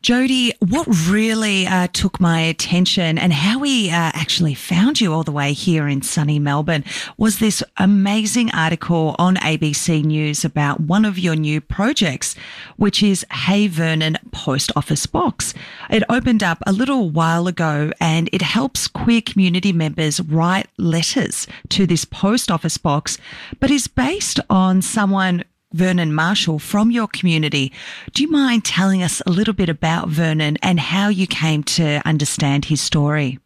Jody, 0.01 0.53
what 0.61 0.87
really 1.09 1.67
uh, 1.67 1.89
took 1.93 2.21
my 2.21 2.41
attention 2.41 3.19
and 3.19 3.33
how 3.33 3.59
we 3.59 3.91
uh, 3.91 4.13
actually 4.15 4.55
found 4.55 5.01
you 5.01 5.13
all 5.13 5.25
the 5.25 5.33
way 5.33 5.53
here 5.53 5.89
in 5.89 6.03
sunny 6.03 6.39
Melbourne 6.39 6.85
was 7.17 7.41
this 7.41 7.65
amazing 7.79 8.49
article 8.53 9.17
on 9.19 9.35
ABC 9.37 10.05
News 10.05 10.45
about 10.45 10.81
one 10.81 11.05
of 11.05 11.19
your 11.19 11.35
new 11.35 11.61
projects, 11.61 12.37
which 12.77 13.03
is 13.03 13.27
Hey 13.33 13.67
Vernon 13.67 14.19
Post 14.31 14.71
Office 14.77 15.05
Box. 15.07 15.53
It 15.91 16.05
opened 16.09 16.45
up 16.45 16.63
a 16.65 16.73
little 16.73 17.11
while 17.11 17.49
ago 17.49 17.91
and 18.01 18.31
it 18.33 18.43
helps 18.43 18.87
queer 18.87 19.21
community 19.21 19.73
members 19.73 20.21
write 20.21 20.69
letters 20.79 21.49
to 21.71 21.89
this 21.89 22.05
post 22.05 22.53
office 22.53 22.79
box, 22.79 23.19
but 23.59 23.71
is 23.71 23.89
based 23.89 24.39
on 24.49 24.81
someone 24.81 25.43
Vernon 25.73 26.15
Marshall 26.15 26.59
from 26.59 26.91
your 26.91 27.09
community. 27.09 27.73
Do 28.13 28.23
you 28.23 28.31
mind 28.31 28.65
telling 28.65 29.03
us 29.03 29.21
a 29.27 29.31
little 29.31 29.55
bit 29.55 29.69
about 29.69 30.09
Vernon 30.09 30.57
and 30.63 30.81
how 30.81 31.09
you 31.09 31.27
came 31.27 31.63
to 31.65 32.01
understand 32.07 32.67
his 32.67 32.81
story? 32.81 33.39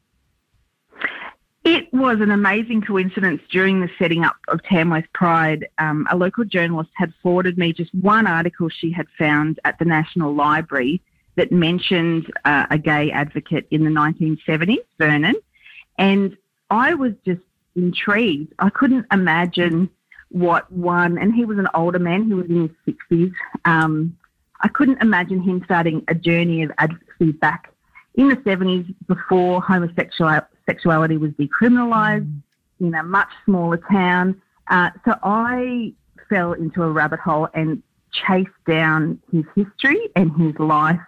It 1.65 1.93
was 1.93 2.21
an 2.21 2.31
amazing 2.31 2.83
coincidence 2.83 3.41
during 3.51 3.81
the 3.81 3.91
setting 3.99 4.25
up 4.25 4.37
of 4.49 4.63
Tamworth 4.65 5.07
Pride. 5.13 5.69
Um, 5.79 6.09
a 6.11 6.17
local 6.17 6.45
journalist 6.45 6.91
had 6.95 7.13
forwarded 7.23 7.57
me 7.57 7.73
just 7.73 7.95
one 7.95 8.27
article 8.27 8.69
she 8.69 8.91
had 8.91 9.07
found 9.17 9.61
at 9.65 9.79
the 9.79 9.85
National 9.85 10.35
Library 10.35 11.01
that 11.37 11.53
mentioned 11.53 12.33
uh, 12.45 12.67
a 12.71 12.79
gay 12.79 13.11
advocate 13.11 13.67
in 13.71 13.85
the 13.85 13.91
1970s, 13.91 14.85
Vernon. 14.99 15.37
And 15.99 16.37
I 16.71 16.95
was 16.95 17.13
just 17.25 17.43
intrigued. 17.77 18.53
I 18.59 18.71
couldn't 18.71 19.07
imagine 19.13 19.89
what 20.33 20.71
one, 20.73 21.19
and 21.19 21.35
he 21.35 21.45
was 21.45 21.59
an 21.59 21.69
older 21.75 21.99
man, 21.99 22.27
he 22.27 22.35
was 22.35 22.47
in 22.47 22.75
his 22.87 22.97
60s. 23.11 23.33
Um, 23.65 24.17
I 24.61 24.69
couldn't 24.69 25.03
imagine 25.03 25.43
him 25.43 25.63
starting 25.65 26.05
a 26.09 26.15
journey 26.15 26.63
of 26.63 26.73
advocacy 26.79 27.33
back 27.33 27.73
in 28.15 28.29
the 28.29 28.37
70s 28.37 28.95
before 29.07 29.63
homosexuality 29.63 31.17
was 31.17 31.31
decriminalised 31.33 32.27
mm. 32.27 32.43
in 32.81 32.95
a 32.95 33.03
much 33.03 33.29
smaller 33.45 33.81
town. 33.91 34.41
Uh, 34.69 34.91
so 35.05 35.15
I 35.23 35.93
fell 36.29 36.53
into 36.53 36.83
a 36.83 36.91
rabbit 36.91 37.21
hole 37.21 37.49
and 37.55 37.83
chased 38.13 38.51
down 38.67 39.21
his 39.31 39.45
history 39.55 40.11
and 40.15 40.31
his 40.41 40.59
life 40.59 41.01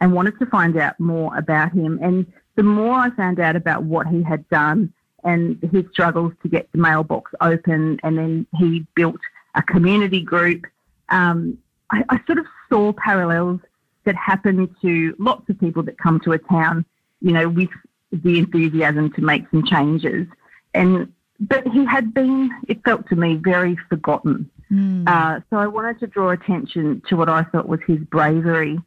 and 0.00 0.12
wanted 0.12 0.38
to 0.38 0.46
find 0.46 0.76
out 0.76 0.98
more 0.98 1.36
about 1.36 1.72
him. 1.72 1.98
And 2.02 2.26
the 2.56 2.62
more 2.62 2.94
I 2.94 3.10
found 3.10 3.38
out 3.38 3.56
about 3.56 3.84
what 3.84 4.06
he 4.06 4.22
had 4.22 4.48
done, 4.48 4.92
and 5.26 5.58
his 5.72 5.84
struggles 5.90 6.32
to 6.42 6.48
get 6.48 6.70
the 6.72 6.78
mailbox 6.78 7.32
open. 7.40 7.98
And 8.02 8.16
then 8.16 8.46
he 8.58 8.86
built 8.94 9.20
a 9.54 9.62
community 9.62 10.22
group. 10.22 10.66
Um, 11.08 11.58
I, 11.90 12.04
I, 12.08 12.20
sort 12.26 12.38
of 12.38 12.46
saw 12.68 12.92
parallels 12.92 13.60
that 14.04 14.16
happen 14.16 14.74
to 14.82 15.16
lots 15.18 15.48
of 15.48 15.58
people 15.58 15.82
that 15.84 15.98
come 15.98 16.20
to 16.20 16.32
a 16.32 16.38
town, 16.38 16.84
you 17.20 17.32
know, 17.32 17.48
with 17.48 17.70
the 18.12 18.38
enthusiasm 18.38 19.12
to 19.12 19.20
make 19.20 19.44
some 19.50 19.64
changes. 19.64 20.26
And 20.74 21.12
but 21.38 21.66
he 21.68 21.84
had 21.84 22.14
been, 22.14 22.50
it 22.66 22.82
felt 22.84 23.08
to 23.08 23.16
me, 23.16 23.34
very 23.36 23.76
forgotten. 23.88 24.50
Mm. 24.70 25.06
Uh, 25.06 25.40
so 25.50 25.56
I 25.56 25.66
wanted 25.66 26.00
to 26.00 26.06
draw 26.06 26.30
attention 26.30 27.02
to 27.08 27.16
what 27.16 27.28
I 27.28 27.42
thought 27.44 27.68
was 27.68 27.80
his 27.86 27.98
bravery 27.98 28.80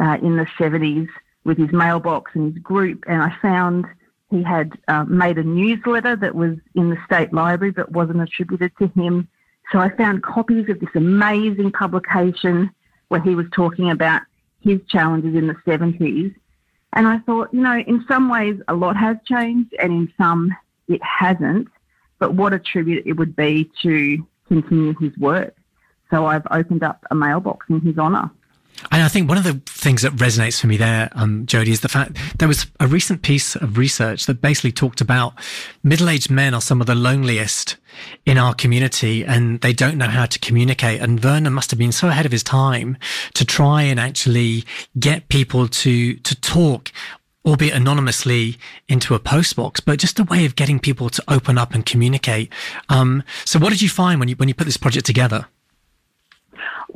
uh, 0.00 0.18
in 0.22 0.36
the 0.36 0.46
70s 0.58 1.08
with 1.44 1.58
his 1.58 1.72
mailbox 1.72 2.32
and 2.34 2.54
his 2.54 2.62
group. 2.62 3.04
And 3.08 3.22
I 3.22 3.34
found 3.42 3.86
he 4.30 4.42
had 4.42 4.72
uh, 4.88 5.04
made 5.04 5.38
a 5.38 5.44
newsletter 5.44 6.16
that 6.16 6.34
was 6.34 6.56
in 6.74 6.90
the 6.90 6.98
state 7.04 7.32
library 7.32 7.72
but 7.72 7.92
wasn't 7.92 8.20
attributed 8.20 8.72
to 8.78 8.88
him. 8.88 9.28
So 9.72 9.78
I 9.78 9.90
found 9.90 10.22
copies 10.22 10.68
of 10.68 10.80
this 10.80 10.90
amazing 10.94 11.72
publication 11.72 12.70
where 13.08 13.20
he 13.20 13.34
was 13.34 13.46
talking 13.52 13.90
about 13.90 14.22
his 14.60 14.80
challenges 14.88 15.34
in 15.34 15.46
the 15.46 15.54
70s. 15.66 16.34
And 16.92 17.06
I 17.06 17.18
thought, 17.20 17.52
you 17.52 17.60
know, 17.60 17.78
in 17.78 18.04
some 18.08 18.28
ways 18.28 18.60
a 18.68 18.74
lot 18.74 18.96
has 18.96 19.16
changed 19.24 19.74
and 19.78 19.92
in 19.92 20.12
some 20.18 20.54
it 20.88 21.00
hasn't. 21.02 21.68
But 22.18 22.34
what 22.34 22.52
a 22.52 22.58
tribute 22.58 23.06
it 23.06 23.12
would 23.14 23.36
be 23.36 23.70
to 23.82 24.26
continue 24.48 24.94
his 24.98 25.16
work. 25.18 25.54
So 26.10 26.26
I've 26.26 26.46
opened 26.50 26.82
up 26.82 27.04
a 27.10 27.14
mailbox 27.14 27.66
in 27.68 27.80
his 27.80 27.98
honour. 27.98 28.30
And 28.90 29.02
I 29.02 29.08
think 29.08 29.28
one 29.28 29.38
of 29.38 29.44
the 29.44 29.60
things 29.66 30.02
that 30.02 30.12
resonates 30.12 30.60
for 30.60 30.66
me 30.66 30.76
there, 30.76 31.08
um, 31.12 31.46
Jody, 31.46 31.72
is 31.72 31.80
the 31.80 31.88
fact 31.88 32.16
there 32.38 32.48
was 32.48 32.66
a 32.78 32.86
recent 32.86 33.22
piece 33.22 33.56
of 33.56 33.78
research 33.78 34.26
that 34.26 34.40
basically 34.40 34.72
talked 34.72 35.00
about 35.00 35.34
middle-aged 35.82 36.30
men 36.30 36.54
are 36.54 36.60
some 36.60 36.80
of 36.80 36.86
the 36.86 36.94
loneliest 36.94 37.76
in 38.26 38.38
our 38.38 38.54
community 38.54 39.24
and 39.24 39.60
they 39.60 39.72
don't 39.72 39.96
know 39.96 40.08
how 40.08 40.26
to 40.26 40.38
communicate. 40.38 41.00
And 41.00 41.18
Vernon 41.18 41.52
must 41.52 41.70
have 41.70 41.78
been 41.78 41.92
so 41.92 42.08
ahead 42.08 42.26
of 42.26 42.32
his 42.32 42.42
time 42.42 42.96
to 43.34 43.44
try 43.44 43.82
and 43.82 43.98
actually 43.98 44.64
get 44.98 45.28
people 45.28 45.68
to, 45.68 46.14
to 46.14 46.40
talk 46.40 46.92
albeit 47.46 47.74
anonymously 47.74 48.58
into 48.88 49.14
a 49.14 49.20
postbox, 49.20 49.80
but 49.84 50.00
just 50.00 50.18
a 50.18 50.24
way 50.24 50.44
of 50.44 50.56
getting 50.56 50.80
people 50.80 51.08
to 51.08 51.22
open 51.28 51.56
up 51.56 51.74
and 51.74 51.86
communicate. 51.86 52.52
Um, 52.88 53.22
so 53.44 53.60
what 53.60 53.70
did 53.70 53.80
you 53.80 53.88
find 53.88 54.18
when 54.18 54.28
you, 54.28 54.34
when 54.34 54.48
you 54.48 54.54
put 54.54 54.64
this 54.64 54.76
project 54.76 55.06
together? 55.06 55.46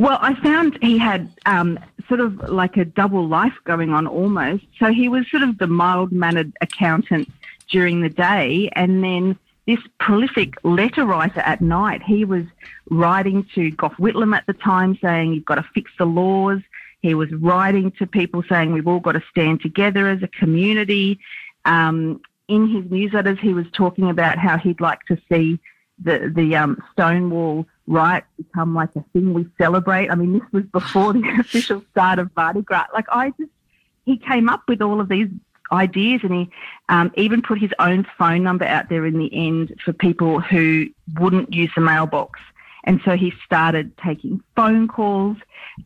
Well, 0.00 0.16
I 0.22 0.32
found 0.36 0.78
he 0.80 0.96
had 0.96 1.30
um, 1.44 1.78
sort 2.08 2.20
of 2.20 2.48
like 2.48 2.78
a 2.78 2.86
double 2.86 3.28
life 3.28 3.52
going 3.64 3.90
on 3.90 4.06
almost. 4.06 4.64
So 4.78 4.86
he 4.86 5.10
was 5.10 5.30
sort 5.30 5.42
of 5.42 5.58
the 5.58 5.66
mild 5.66 6.10
mannered 6.10 6.54
accountant 6.62 7.30
during 7.70 8.00
the 8.00 8.08
day, 8.08 8.70
and 8.72 9.04
then 9.04 9.38
this 9.66 9.78
prolific 9.98 10.54
letter 10.64 11.04
writer 11.04 11.40
at 11.40 11.60
night. 11.60 12.02
He 12.02 12.24
was 12.24 12.44
writing 12.88 13.46
to 13.54 13.72
Gough 13.72 13.92
Whitlam 13.98 14.34
at 14.34 14.46
the 14.46 14.54
time 14.54 14.98
saying, 15.02 15.34
You've 15.34 15.44
got 15.44 15.56
to 15.56 15.66
fix 15.74 15.90
the 15.98 16.06
laws. 16.06 16.62
He 17.02 17.12
was 17.12 17.30
writing 17.32 17.90
to 17.98 18.06
people 18.06 18.42
saying, 18.48 18.72
We've 18.72 18.88
all 18.88 19.00
got 19.00 19.12
to 19.12 19.22
stand 19.30 19.60
together 19.60 20.08
as 20.08 20.22
a 20.22 20.28
community. 20.28 21.20
Um, 21.66 22.22
in 22.48 22.70
his 22.70 22.84
newsletters, 22.84 23.38
he 23.38 23.52
was 23.52 23.66
talking 23.74 24.08
about 24.08 24.38
how 24.38 24.56
he'd 24.56 24.80
like 24.80 25.04
to 25.08 25.18
see 25.30 25.60
the, 26.02 26.32
the 26.34 26.56
um, 26.56 26.82
Stonewall 26.92 27.66
right 27.90 28.22
become 28.37 28.74
like 28.74 28.94
a 28.96 29.05
thing 29.12 29.35
we 29.35 29.46
celebrate. 29.59 30.09
I 30.09 30.14
mean, 30.14 30.35
this 30.35 30.48
was 30.53 30.64
before 30.66 31.12
the 31.12 31.29
official 31.40 31.85
start 31.90 32.18
of 32.18 32.31
Mardi 32.37 32.62
Gras. 32.62 32.87
Like, 32.94 33.07
I 33.11 33.31
just, 33.31 33.50
he 34.07 34.16
came 34.16 34.48
up 34.48 34.62
with 34.68 34.81
all 34.81 35.00
of 35.00 35.09
these 35.09 35.29
ideas 35.72 36.20
and 36.22 36.33
he 36.33 36.50
um, 36.88 37.12
even 37.16 37.42
put 37.42 37.59
his 37.59 37.72
own 37.79 38.07
phone 38.16 38.42
number 38.42 38.64
out 38.64 38.88
there 38.88 39.05
in 39.07 39.18
the 39.18 39.31
end 39.33 39.74
for 39.85 39.92
people 39.92 40.40
who 40.40 40.87
wouldn't 41.18 41.53
use 41.53 41.70
the 41.74 41.81
mailbox. 41.81 42.40
And 42.85 43.00
so 43.05 43.16
he 43.16 43.33
started 43.44 43.92
taking 43.98 44.40
phone 44.57 44.88
calls. 44.88 45.37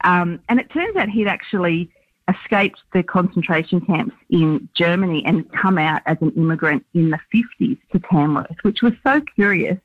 Um, 0.05 0.41
and 0.49 0.61
it 0.61 0.71
turns 0.71 0.97
out 0.97 1.09
he'd 1.09 1.27
actually 1.27 1.91
escaped 2.29 2.81
the 2.93 3.03
concentration 3.03 3.81
camps 3.81 4.15
in 4.31 4.69
Germany 4.75 5.25
and 5.27 5.51
come 5.53 5.79
out 5.79 6.03
as 6.07 6.19
an 6.21 6.31
immigrant 6.33 6.85
in 6.95 7.11
the 7.11 7.19
50s 7.35 7.79
to 7.93 7.99
Tamworth, 7.99 8.57
which 8.63 8.83
was 8.83 8.93
so 9.05 9.21
curious. 9.35 9.79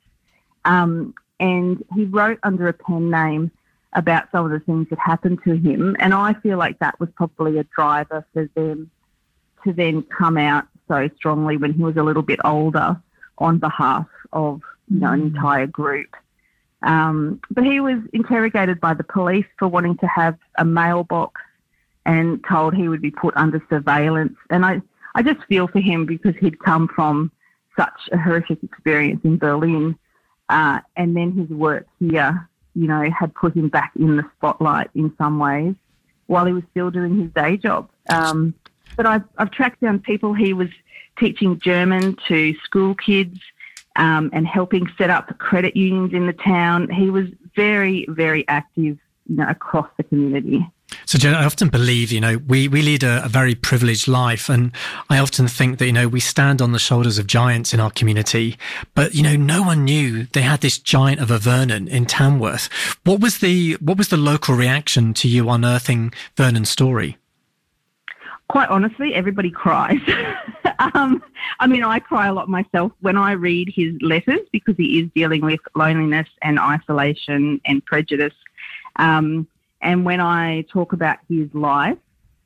Um, 0.64 1.14
and 1.40 1.82
he 1.94 2.04
wrote 2.04 2.38
under 2.42 2.68
a 2.68 2.72
pen 2.72 3.10
name 3.10 3.50
about 3.94 4.30
some 4.30 4.44
of 4.44 4.52
the 4.52 4.60
things 4.60 4.86
that 4.90 4.98
happened 4.98 5.40
to 5.44 5.54
him. 5.54 5.96
And 5.98 6.14
I 6.14 6.34
feel 6.34 6.58
like 6.58 6.78
that 6.78 7.00
was 7.00 7.08
probably 7.16 7.58
a 7.58 7.64
driver 7.64 8.24
for 8.32 8.48
them 8.54 8.90
to 9.64 9.72
then 9.72 10.02
come 10.02 10.36
out 10.36 10.66
so 10.86 11.08
strongly 11.16 11.56
when 11.56 11.72
he 11.72 11.82
was 11.82 11.96
a 11.96 12.02
little 12.02 12.22
bit 12.22 12.38
older 12.44 13.00
on 13.38 13.58
behalf 13.58 14.06
of 14.32 14.60
you 14.88 15.00
know, 15.00 15.12
an 15.12 15.22
mm. 15.22 15.34
entire 15.34 15.66
group. 15.66 16.14
Um, 16.82 17.40
but 17.50 17.64
he 17.64 17.80
was 17.80 17.98
interrogated 18.12 18.80
by 18.80 18.94
the 18.94 19.04
police 19.04 19.46
for 19.58 19.68
wanting 19.68 19.96
to 19.98 20.06
have 20.06 20.38
a 20.56 20.64
mailbox 20.64 21.40
and 22.06 22.42
told 22.48 22.74
he 22.74 22.88
would 22.88 23.02
be 23.02 23.10
put 23.10 23.36
under 23.36 23.62
surveillance. 23.68 24.36
And 24.50 24.64
I, 24.64 24.80
I 25.14 25.22
just 25.22 25.44
feel 25.46 25.68
for 25.68 25.80
him 25.80 26.06
because 26.06 26.34
he'd 26.36 26.58
come 26.60 26.88
from 26.88 27.32
such 27.76 28.08
a 28.12 28.18
horrific 28.18 28.62
experience 28.62 29.20
in 29.24 29.36
Berlin 29.36 29.98
uh, 30.50 30.80
and 30.96 31.16
then 31.16 31.32
his 31.32 31.48
work 31.48 31.86
here, 31.98 32.48
you 32.74 32.88
know, 32.88 33.08
had 33.10 33.34
put 33.34 33.54
him 33.54 33.68
back 33.68 33.92
in 33.96 34.16
the 34.16 34.24
spotlight 34.36 34.90
in 34.94 35.14
some 35.16 35.38
ways 35.38 35.74
while 36.26 36.44
he 36.44 36.52
was 36.52 36.64
still 36.70 36.90
doing 36.90 37.18
his 37.18 37.30
day 37.30 37.56
job. 37.56 37.88
Um, 38.08 38.54
but 38.96 39.06
I've, 39.06 39.24
I've 39.38 39.50
tracked 39.50 39.80
down 39.80 40.00
people. 40.00 40.34
He 40.34 40.52
was 40.52 40.68
teaching 41.18 41.58
German 41.58 42.16
to 42.28 42.54
school 42.64 42.94
kids 42.94 43.38
um, 43.96 44.30
and 44.32 44.46
helping 44.46 44.88
set 44.98 45.10
up 45.10 45.38
credit 45.38 45.76
unions 45.76 46.12
in 46.12 46.26
the 46.26 46.32
town. 46.32 46.90
He 46.90 47.10
was 47.10 47.28
very, 47.54 48.06
very 48.08 48.46
active 48.48 48.98
you 49.28 49.36
know, 49.36 49.46
across 49.48 49.88
the 49.96 50.02
community. 50.02 50.68
So, 51.06 51.18
Jen, 51.18 51.34
I 51.34 51.44
often 51.44 51.68
believe, 51.68 52.12
you 52.12 52.20
know, 52.20 52.38
we, 52.38 52.68
we 52.68 52.82
lead 52.82 53.02
a, 53.02 53.24
a, 53.24 53.28
very 53.28 53.54
privileged 53.54 54.08
life. 54.08 54.48
And 54.48 54.72
I 55.08 55.18
often 55.18 55.48
think 55.48 55.78
that, 55.78 55.86
you 55.86 55.92
know, 55.92 56.08
we 56.08 56.20
stand 56.20 56.60
on 56.60 56.72
the 56.72 56.78
shoulders 56.78 57.18
of 57.18 57.26
giants 57.26 57.72
in 57.74 57.80
our 57.80 57.90
community. 57.90 58.56
But, 58.94 59.14
you 59.14 59.22
know, 59.22 59.36
no 59.36 59.62
one 59.62 59.84
knew 59.84 60.24
they 60.32 60.42
had 60.42 60.60
this 60.60 60.78
giant 60.78 61.20
of 61.20 61.30
a 61.30 61.38
Vernon 61.38 61.88
in 61.88 62.06
Tamworth. 62.06 62.68
What 63.04 63.20
was 63.20 63.38
the, 63.38 63.74
what 63.74 63.98
was 63.98 64.08
the 64.08 64.16
local 64.16 64.54
reaction 64.54 65.14
to 65.14 65.28
you 65.28 65.48
unearthing 65.48 66.12
Vernon's 66.36 66.70
story? 66.70 67.16
Quite 68.48 68.68
honestly, 68.68 69.14
everybody 69.14 69.50
cries. 69.50 70.00
um, 70.94 71.22
I 71.60 71.68
mean, 71.68 71.84
I 71.84 72.00
cry 72.00 72.26
a 72.26 72.34
lot 72.34 72.48
myself 72.48 72.90
when 73.00 73.16
I 73.16 73.32
read 73.32 73.72
his 73.72 73.94
letters 74.00 74.40
because 74.50 74.76
he 74.76 74.98
is 75.00 75.08
dealing 75.14 75.42
with 75.42 75.60
loneliness 75.76 76.26
and 76.42 76.58
isolation 76.58 77.60
and 77.64 77.84
prejudice. 77.84 78.34
Um, 78.96 79.46
and 79.82 80.04
when 80.04 80.20
I 80.20 80.62
talk 80.62 80.92
about 80.92 81.18
his 81.28 81.48
life 81.54 81.98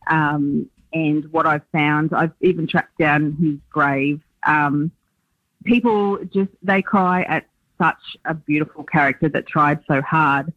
um, 0.07 0.69
and 0.93 1.31
what 1.33 1.47
I've 1.47 1.67
found, 1.73 2.13
I've 2.15 2.33
even 2.41 2.67
tracked 2.67 2.99
down 2.99 3.37
his 3.41 3.57
grave. 3.71 4.21
Um, 4.47 4.93
people 5.65 6.19
just, 6.33 6.51
they 6.63 6.83
cry 6.83 7.23
at 7.23 7.47
such 7.79 8.17
a 8.25 8.35
beautiful 8.35 8.85
character 8.85 9.29
that 9.29 9.47
tried 9.47 9.81
so 9.89 10.01
hard, 10.03 10.53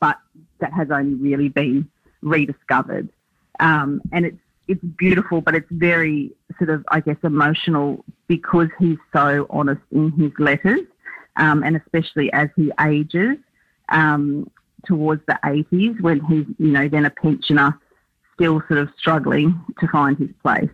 but 0.00 0.16
that 0.60 0.72
has 0.72 0.90
only 0.90 1.14
really 1.14 1.48
been 1.48 1.88
rediscovered. 2.22 3.10
Um, 3.60 4.00
and 4.12 4.24
it's, 4.24 4.38
it's 4.66 4.82
beautiful, 4.82 5.42
but 5.42 5.54
it's 5.54 5.70
very 5.70 6.32
sort 6.58 6.70
of, 6.70 6.84
I 6.88 7.00
guess, 7.00 7.18
emotional 7.22 8.02
because 8.28 8.68
he's 8.78 8.98
so 9.12 9.46
honest 9.50 9.82
in 9.90 10.10
his 10.12 10.32
letters, 10.38 10.80
um, 11.36 11.62
and 11.62 11.76
especially 11.76 12.32
as 12.32 12.48
he 12.56 12.72
ages. 12.80 13.36
Um, 13.90 14.50
towards 14.86 15.24
the 15.26 15.38
80s 15.44 16.00
when 16.00 16.20
he's, 16.24 16.46
you 16.58 16.72
know, 16.72 16.88
then 16.88 17.06
a 17.06 17.10
pensioner, 17.10 17.78
still 18.34 18.62
sort 18.68 18.80
of 18.80 18.88
struggling 18.98 19.60
to 19.80 19.88
find 19.88 20.18
his 20.18 20.30
place. 20.42 20.70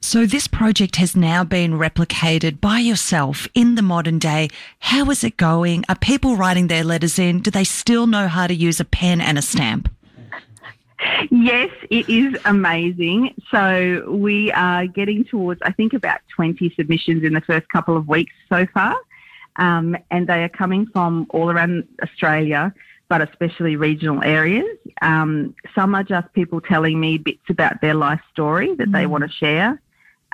So, 0.00 0.26
this 0.26 0.46
project 0.46 0.96
has 0.96 1.16
now 1.16 1.44
been 1.44 1.72
replicated 1.72 2.60
by 2.60 2.78
yourself 2.78 3.48
in 3.54 3.74
the 3.74 3.80
modern 3.80 4.18
day. 4.18 4.50
How 4.80 5.08
is 5.10 5.24
it 5.24 5.38
going? 5.38 5.82
Are 5.88 5.96
people 5.96 6.36
writing 6.36 6.66
their 6.66 6.84
letters 6.84 7.18
in? 7.18 7.40
Do 7.40 7.50
they 7.50 7.64
still 7.64 8.06
know 8.06 8.28
how 8.28 8.46
to 8.46 8.54
use 8.54 8.78
a 8.80 8.84
pen 8.84 9.22
and 9.22 9.38
a 9.38 9.42
stamp? 9.42 9.88
Yes, 11.30 11.70
it 11.88 12.06
is 12.06 12.36
amazing. 12.44 13.34
So, 13.50 14.04
we 14.10 14.52
are 14.52 14.86
getting 14.86 15.24
towards, 15.24 15.62
I 15.62 15.72
think, 15.72 15.94
about 15.94 16.20
20 16.36 16.74
submissions 16.76 17.24
in 17.24 17.32
the 17.32 17.40
first 17.40 17.66
couple 17.70 17.96
of 17.96 18.06
weeks 18.06 18.34
so 18.50 18.66
far. 18.74 18.94
Um, 19.56 19.96
and 20.10 20.26
they 20.26 20.44
are 20.44 20.50
coming 20.50 20.86
from 20.86 21.26
all 21.30 21.50
around 21.50 21.88
Australia 22.02 22.74
but 23.14 23.28
especially 23.30 23.76
regional 23.76 24.24
areas. 24.24 24.76
Um, 25.00 25.54
some 25.72 25.94
are 25.94 26.02
just 26.02 26.32
people 26.32 26.60
telling 26.60 26.98
me 26.98 27.16
bits 27.16 27.48
about 27.48 27.80
their 27.80 27.94
life 27.94 28.20
story 28.32 28.74
that 28.74 28.88
mm. 28.88 28.92
they 28.92 29.06
want 29.06 29.22
to 29.22 29.30
share. 29.30 29.80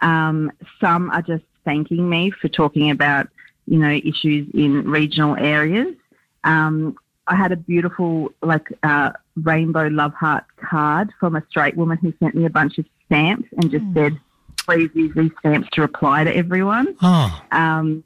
Um, 0.00 0.50
some 0.80 1.10
are 1.10 1.20
just 1.20 1.44
thanking 1.66 2.08
me 2.08 2.30
for 2.30 2.48
talking 2.48 2.90
about, 2.90 3.28
you 3.66 3.78
know, 3.78 3.90
issues 3.90 4.48
in 4.54 4.90
regional 4.90 5.36
areas. 5.36 5.94
Um, 6.44 6.96
I 7.26 7.36
had 7.36 7.52
a 7.52 7.56
beautiful, 7.56 8.32
like, 8.40 8.68
uh, 8.82 9.10
rainbow 9.36 9.88
love 9.88 10.14
heart 10.14 10.44
card 10.56 11.12
from 11.20 11.36
a 11.36 11.42
straight 11.50 11.76
woman 11.76 11.98
who 11.98 12.14
sent 12.18 12.34
me 12.34 12.46
a 12.46 12.50
bunch 12.50 12.78
of 12.78 12.86
stamps 13.04 13.46
and 13.58 13.70
just 13.70 13.84
mm. 13.84 13.94
said, 13.94 14.20
please 14.56 14.88
use 14.94 15.14
these 15.14 15.32
stamps 15.40 15.68
to 15.72 15.82
reply 15.82 16.24
to 16.24 16.34
everyone. 16.34 16.96
Oh. 17.02 17.42
Um, 17.52 18.04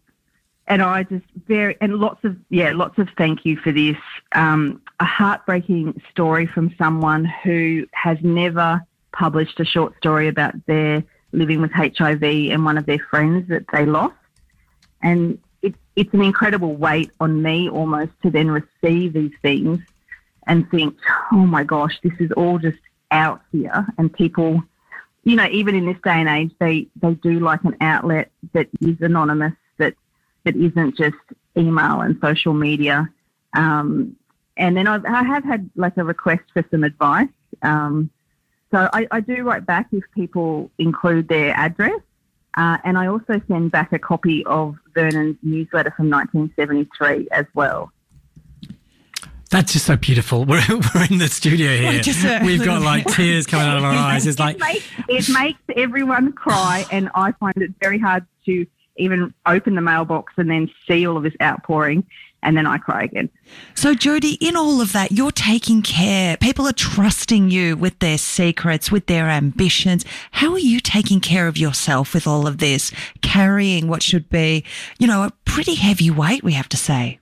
and 0.66 0.83
I 0.83 1.03
just 1.03 1.24
very 1.46 1.77
and 1.81 1.96
lots 1.96 2.24
of 2.24 2.37
yeah, 2.48 2.72
lots 2.72 2.98
of 2.98 3.09
thank 3.16 3.44
you 3.44 3.57
for 3.57 3.72
this. 3.72 3.96
Um, 4.33 4.81
a 5.00 5.05
heartbreaking 5.05 6.00
story 6.11 6.46
from 6.46 6.74
someone 6.79 7.24
who 7.24 7.87
has 7.92 8.18
never 8.22 8.85
published 9.12 9.61
a 9.61 9.64
short 9.64 9.96
story 9.98 10.29
about 10.29 10.55
their 10.66 11.05
living 11.33 11.61
with 11.61 11.72
HIV 11.72 12.22
and 12.22 12.64
one 12.64 12.79
of 12.79 12.87
their 12.87 12.98
friends 12.98 13.48
that 13.48 13.64
they 13.72 13.85
lost, 13.85 14.14
and 15.03 15.38
it, 15.62 15.74
it's 15.96 16.12
an 16.14 16.22
incredible 16.22 16.74
weight 16.74 17.11
on 17.20 17.42
me 17.42 17.68
almost 17.68 18.12
to 18.22 18.31
then 18.31 18.50
receive 18.50 19.12
these 19.12 19.35
things 19.42 19.81
and 20.46 20.70
think, 20.70 20.96
oh 21.33 21.46
my 21.46 21.64
gosh, 21.64 21.98
this 22.03 22.12
is 22.20 22.31
all 22.33 22.59
just 22.59 22.79
out 23.11 23.42
here, 23.53 23.87
and 23.98 24.12
people 24.12 24.62
you 25.24 25.37
know, 25.37 25.48
even 25.50 25.74
in 25.74 25.87
this 25.87 25.96
day 26.05 26.20
and 26.20 26.29
age, 26.29 26.55
they, 26.61 26.87
they 26.96 27.14
do 27.14 27.40
like 27.40 27.64
an 27.64 27.77
outlet 27.81 28.31
that 28.53 28.68
is 28.83 29.00
anonymous, 29.00 29.55
that 30.45 30.55
that 30.55 30.57
isn't 30.57 30.97
just 30.97 31.17
email 31.57 32.01
and 32.01 32.19
social 32.21 32.55
media. 32.55 33.09
Um, 33.55 34.17
and 34.57 34.77
then 34.77 34.87
I've, 34.87 35.05
I 35.05 35.23
have 35.23 35.45
had 35.45 35.71
like 35.77 35.97
a 35.97 36.05
request 36.05 36.43
for 36.53 36.65
some 36.71 36.85
advice. 36.85 37.29
Um, 37.63 38.11
so 38.71 38.89
I, 38.93 39.07
I, 39.11 39.21
do 39.21 39.43
write 39.45 39.65
back 39.67 39.87
if 39.93 40.03
people 40.15 40.71
include 40.79 41.29
their 41.29 41.55
address. 41.55 42.01
Uh, 42.57 42.79
and 42.85 42.99
I 42.99 43.07
also 43.07 43.41
send 43.49 43.71
back 43.71 43.93
a 43.93 43.99
copy 43.99 44.45
of 44.47 44.77
Vernon's 44.95 45.37
newsletter 45.43 45.93
from 45.97 46.11
1973 46.11 47.29
as 47.31 47.47
well. 47.55 47.93
That's 49.51 49.73
just 49.73 49.87
so 49.87 49.97
beautiful. 49.97 50.45
We're, 50.45 50.63
we're 50.69 51.07
in 51.09 51.19
the 51.19 51.29
studio 51.29 51.77
here. 51.77 52.01
Just, 52.01 52.25
uh, 52.25 52.41
We've 52.45 52.65
got 52.65 52.83
like 52.83 53.07
tears 53.15 53.47
coming 53.47 53.69
out 53.69 53.77
of 53.77 53.85
our 53.85 53.95
eyes. 53.95 54.27
It's 54.27 54.41
like 54.41 54.57
it 54.57 54.61
makes, 54.61 54.87
it 55.09 55.33
makes 55.33 55.61
everyone 55.77 56.33
cry, 56.33 56.85
and 56.91 57.09
I 57.15 57.33
find 57.33 57.57
it 57.59 57.73
very 57.81 58.01
hard 58.01 58.27
to 58.47 58.67
even 58.97 59.35
open 59.47 59.75
the 59.75 59.81
mailbox 59.81 60.33
and 60.37 60.51
then 60.51 60.71
see 60.87 61.07
all 61.07 61.17
of 61.17 61.23
this 61.23 61.35
outpouring 61.43 62.07
and 62.45 62.57
then 62.57 62.67
I 62.67 62.79
cry 62.79 63.03
again. 63.05 63.31
So, 63.75 63.95
Jody, 63.95 64.35
in 64.35 64.55
all 64.55 64.81
of 64.81 64.93
that, 64.93 65.13
you're 65.13 65.33
taking 65.33 65.83
care. 65.83 66.37
People 66.37 66.69
are 66.69 66.73
trusting 66.73 67.51
you 67.51 67.77
with 67.77 67.99
their 67.99 68.19
secrets, 68.19 68.93
with 68.93 69.07
their 69.07 69.29
ambitions. 69.29 70.05
How 70.31 70.53
are 70.53 70.59
you 70.59 70.79
taking 70.79 71.21
care 71.21 71.49
of 71.49 71.57
yourself 71.57 72.15
with 72.15 72.27
all 72.27 72.47
of 72.47 72.59
this, 72.59 72.93
carrying 73.23 73.89
what 73.89 74.03
should 74.03 74.29
be, 74.29 74.65
you 74.99 75.07
know, 75.07 75.25
a 75.25 75.33
pretty 75.45 75.75
heavy 75.75 76.11
weight, 76.11 76.45
we 76.45 76.53
have 76.53 76.69
to 76.69 76.77
say? 76.77 77.19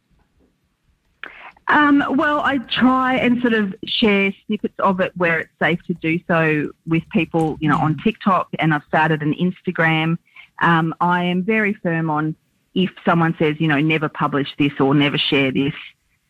Um, 1.68 2.04
well, 2.16 2.40
I 2.40 2.58
try 2.58 3.14
and 3.14 3.40
sort 3.40 3.54
of 3.54 3.74
share 3.84 4.34
snippets 4.46 4.74
of 4.80 5.00
it 5.00 5.12
where 5.16 5.38
it's 5.38 5.52
safe 5.60 5.80
to 5.86 5.94
do 5.94 6.18
so 6.26 6.70
with 6.86 7.02
people, 7.10 7.56
you 7.60 7.68
know, 7.68 7.78
on 7.78 7.96
TikTok, 8.02 8.48
and 8.58 8.74
I've 8.74 8.82
started 8.88 9.22
an 9.22 9.34
Instagram. 9.34 10.18
Um, 10.62 10.94
I 11.00 11.24
am 11.24 11.42
very 11.42 11.74
firm 11.74 12.08
on 12.08 12.36
if 12.74 12.90
someone 13.04 13.34
says, 13.38 13.56
you 13.58 13.68
know, 13.68 13.80
never 13.80 14.08
publish 14.08 14.48
this 14.58 14.72
or 14.80 14.94
never 14.94 15.18
share 15.18 15.52
this, 15.52 15.74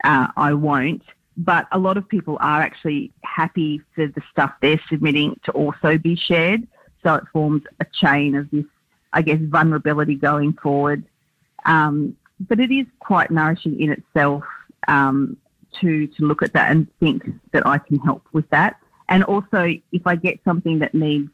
uh, 0.05 0.29
I 0.37 0.55
won't. 0.55 1.03
But 1.37 1.66
a 1.73 1.79
lot 1.79 1.97
of 1.97 2.09
people 2.09 2.37
are 2.40 2.61
actually 2.61 3.12
happy 3.23 3.81
for 3.95 4.07
the 4.09 4.23
stuff 4.31 4.53
they're 4.61 4.81
submitting 4.88 5.38
to 5.45 5.53
also 5.53 5.99
be 5.99 6.16
shared. 6.16 6.66
So 7.03 7.14
it 7.14 7.25
forms 7.33 7.62
a 7.81 7.87
chain 8.01 8.35
of 8.35 8.51
this, 8.51 8.64
I 9.12 9.23
guess, 9.23 9.38
vulnerability 9.40 10.16
going 10.16 10.55
forward. 10.55 11.05
Um, 11.64 12.16
but 12.40 12.59
it 12.59 12.73
is 12.73 12.87
quite 12.99 13.31
nourishing 13.31 13.81
in 13.81 13.92
itself 13.92 14.45
um, 14.88 15.37
to 15.81 16.07
to 16.09 16.25
look 16.25 16.42
at 16.42 16.53
that 16.55 16.71
and 16.71 16.87
think 16.99 17.25
that 17.53 17.66
I 17.66 17.79
can 17.79 17.99
help 18.01 18.27
with 18.33 18.49
that. 18.51 18.77
And 19.09 19.25
also, 19.25 19.75
if 19.92 20.07
I 20.07 20.16
get 20.16 20.40
something 20.45 20.81
that 20.81 20.95
needs 20.95 21.31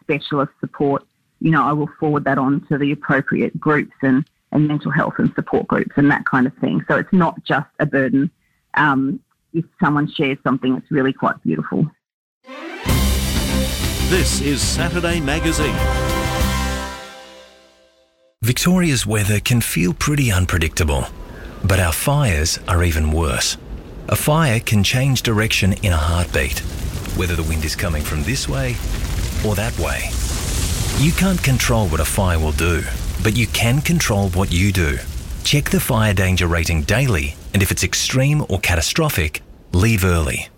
specialist 0.00 0.52
support, 0.60 1.04
you 1.42 1.50
know, 1.50 1.64
I 1.64 1.72
will 1.72 1.90
forward 1.98 2.24
that 2.24 2.38
on 2.38 2.64
to 2.68 2.78
the 2.78 2.92
appropriate 2.92 3.58
groups 3.58 3.94
and 4.02 4.24
and 4.52 4.68
mental 4.68 4.90
health 4.90 5.14
and 5.18 5.32
support 5.34 5.66
groups 5.66 5.92
and 5.96 6.10
that 6.10 6.26
kind 6.26 6.46
of 6.46 6.54
thing. 6.58 6.84
So 6.86 6.96
it's 6.96 7.12
not 7.12 7.42
just 7.42 7.66
a 7.80 7.86
burden. 7.86 8.30
Um, 8.74 9.18
if 9.54 9.64
someone 9.82 10.12
shares 10.12 10.36
something, 10.44 10.76
it's 10.76 10.90
really 10.90 11.12
quite 11.12 11.42
beautiful. 11.42 11.90
This 14.10 14.42
is 14.42 14.60
Saturday 14.60 15.20
Magazine. 15.20 15.74
Victoria's 18.42 19.06
weather 19.06 19.40
can 19.40 19.62
feel 19.62 19.94
pretty 19.94 20.30
unpredictable, 20.30 21.06
but 21.64 21.80
our 21.80 21.92
fires 21.92 22.58
are 22.68 22.84
even 22.84 23.10
worse. 23.10 23.56
A 24.10 24.16
fire 24.16 24.60
can 24.60 24.84
change 24.84 25.22
direction 25.22 25.72
in 25.82 25.94
a 25.94 25.96
heartbeat, 25.96 26.58
whether 27.16 27.36
the 27.36 27.44
wind 27.44 27.64
is 27.64 27.74
coming 27.74 28.02
from 28.02 28.22
this 28.24 28.48
way 28.48 28.76
or 29.46 29.54
that 29.54 29.76
way. 29.78 30.10
You 30.98 31.12
can't 31.12 31.42
control 31.42 31.88
what 31.88 32.00
a 32.00 32.04
fire 32.04 32.38
will 32.38 32.52
do 32.52 32.82
but 33.22 33.36
you 33.36 33.46
can 33.48 33.80
control 33.80 34.30
what 34.30 34.50
you 34.50 34.72
do. 34.72 34.98
Check 35.44 35.70
the 35.70 35.80
fire 35.80 36.14
danger 36.14 36.46
rating 36.46 36.82
daily, 36.82 37.36
and 37.54 37.62
if 37.62 37.70
it's 37.70 37.84
extreme 37.84 38.44
or 38.48 38.58
catastrophic, 38.60 39.42
leave 39.72 40.04
early. 40.04 40.48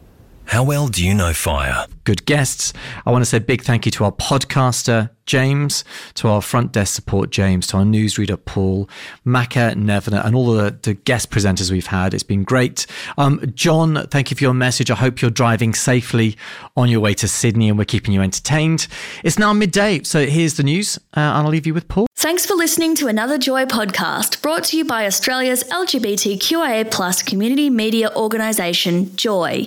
How 0.47 0.65
well 0.65 0.89
do 0.89 1.05
you 1.05 1.15
know 1.15 1.33
fire? 1.33 1.87
Good 2.05 2.27
guests. 2.27 2.73
I 3.07 3.11
want 3.11 3.23
to 3.23 3.27
say 3.27 3.39
big 3.39 3.63
thank 3.63 3.87
you 3.87 3.93
to 3.93 4.05
our 4.05 4.13
podcaster, 4.13 5.11
James, 5.25 5.85
to 6.15 6.29
our 6.29 6.43
front 6.43 6.73
desk 6.73 6.95
support, 6.95 7.31
James, 7.31 7.67
to 7.69 7.79
our 7.79 7.83
newsreader, 7.83 8.39
Paul, 8.45 8.89
Macca, 9.27 9.75
Nevena, 9.75 10.25
and 10.25 10.37
all 10.37 10.53
the, 10.53 10.79
the 10.83 10.93
guest 10.93 11.31
presenters 11.31 11.71
we've 11.71 11.87
had. 11.87 12.13
It's 12.13 12.23
been 12.23 12.45
great. 12.45 12.87
Um, 13.17 13.41
John, 13.55 14.07
thank 14.11 14.31
you 14.31 14.37
for 14.37 14.45
your 14.45 14.53
message. 14.53 14.91
I 14.91 14.97
hope 14.97 15.23
you're 15.23 15.31
driving 15.31 15.73
safely 15.73 16.37
on 16.77 16.91
your 16.91 17.01
way 17.01 17.15
to 17.15 17.27
Sydney 17.27 17.71
and 17.71 17.79
we're 17.79 17.87
keeping 17.87 18.13
you 18.13 18.21
entertained. 18.21 18.87
It's 19.23 19.39
now 19.39 19.55
midday, 19.55 20.03
so 20.03 20.27
here's 20.27 20.55
the 20.55 20.63
news, 20.63 20.99
uh, 21.17 21.21
and 21.21 21.47
I'll 21.47 21.49
leave 21.49 21.67
you 21.67 21.73
with 21.73 21.89
Paul. 21.89 22.07
Thanks 22.17 22.45
for 22.45 22.55
listening 22.55 22.95
to 22.97 23.07
another 23.07 23.39
Joy 23.39 23.65
podcast 23.65 24.43
brought 24.43 24.65
to 24.65 24.77
you 24.77 24.85
by 24.85 25.07
Australia's 25.07 25.65
LGBTQIA 25.65 26.91
plus 26.91 27.23
community 27.23 27.71
media 27.71 28.11
organisation, 28.15 29.17
Joy. 29.17 29.67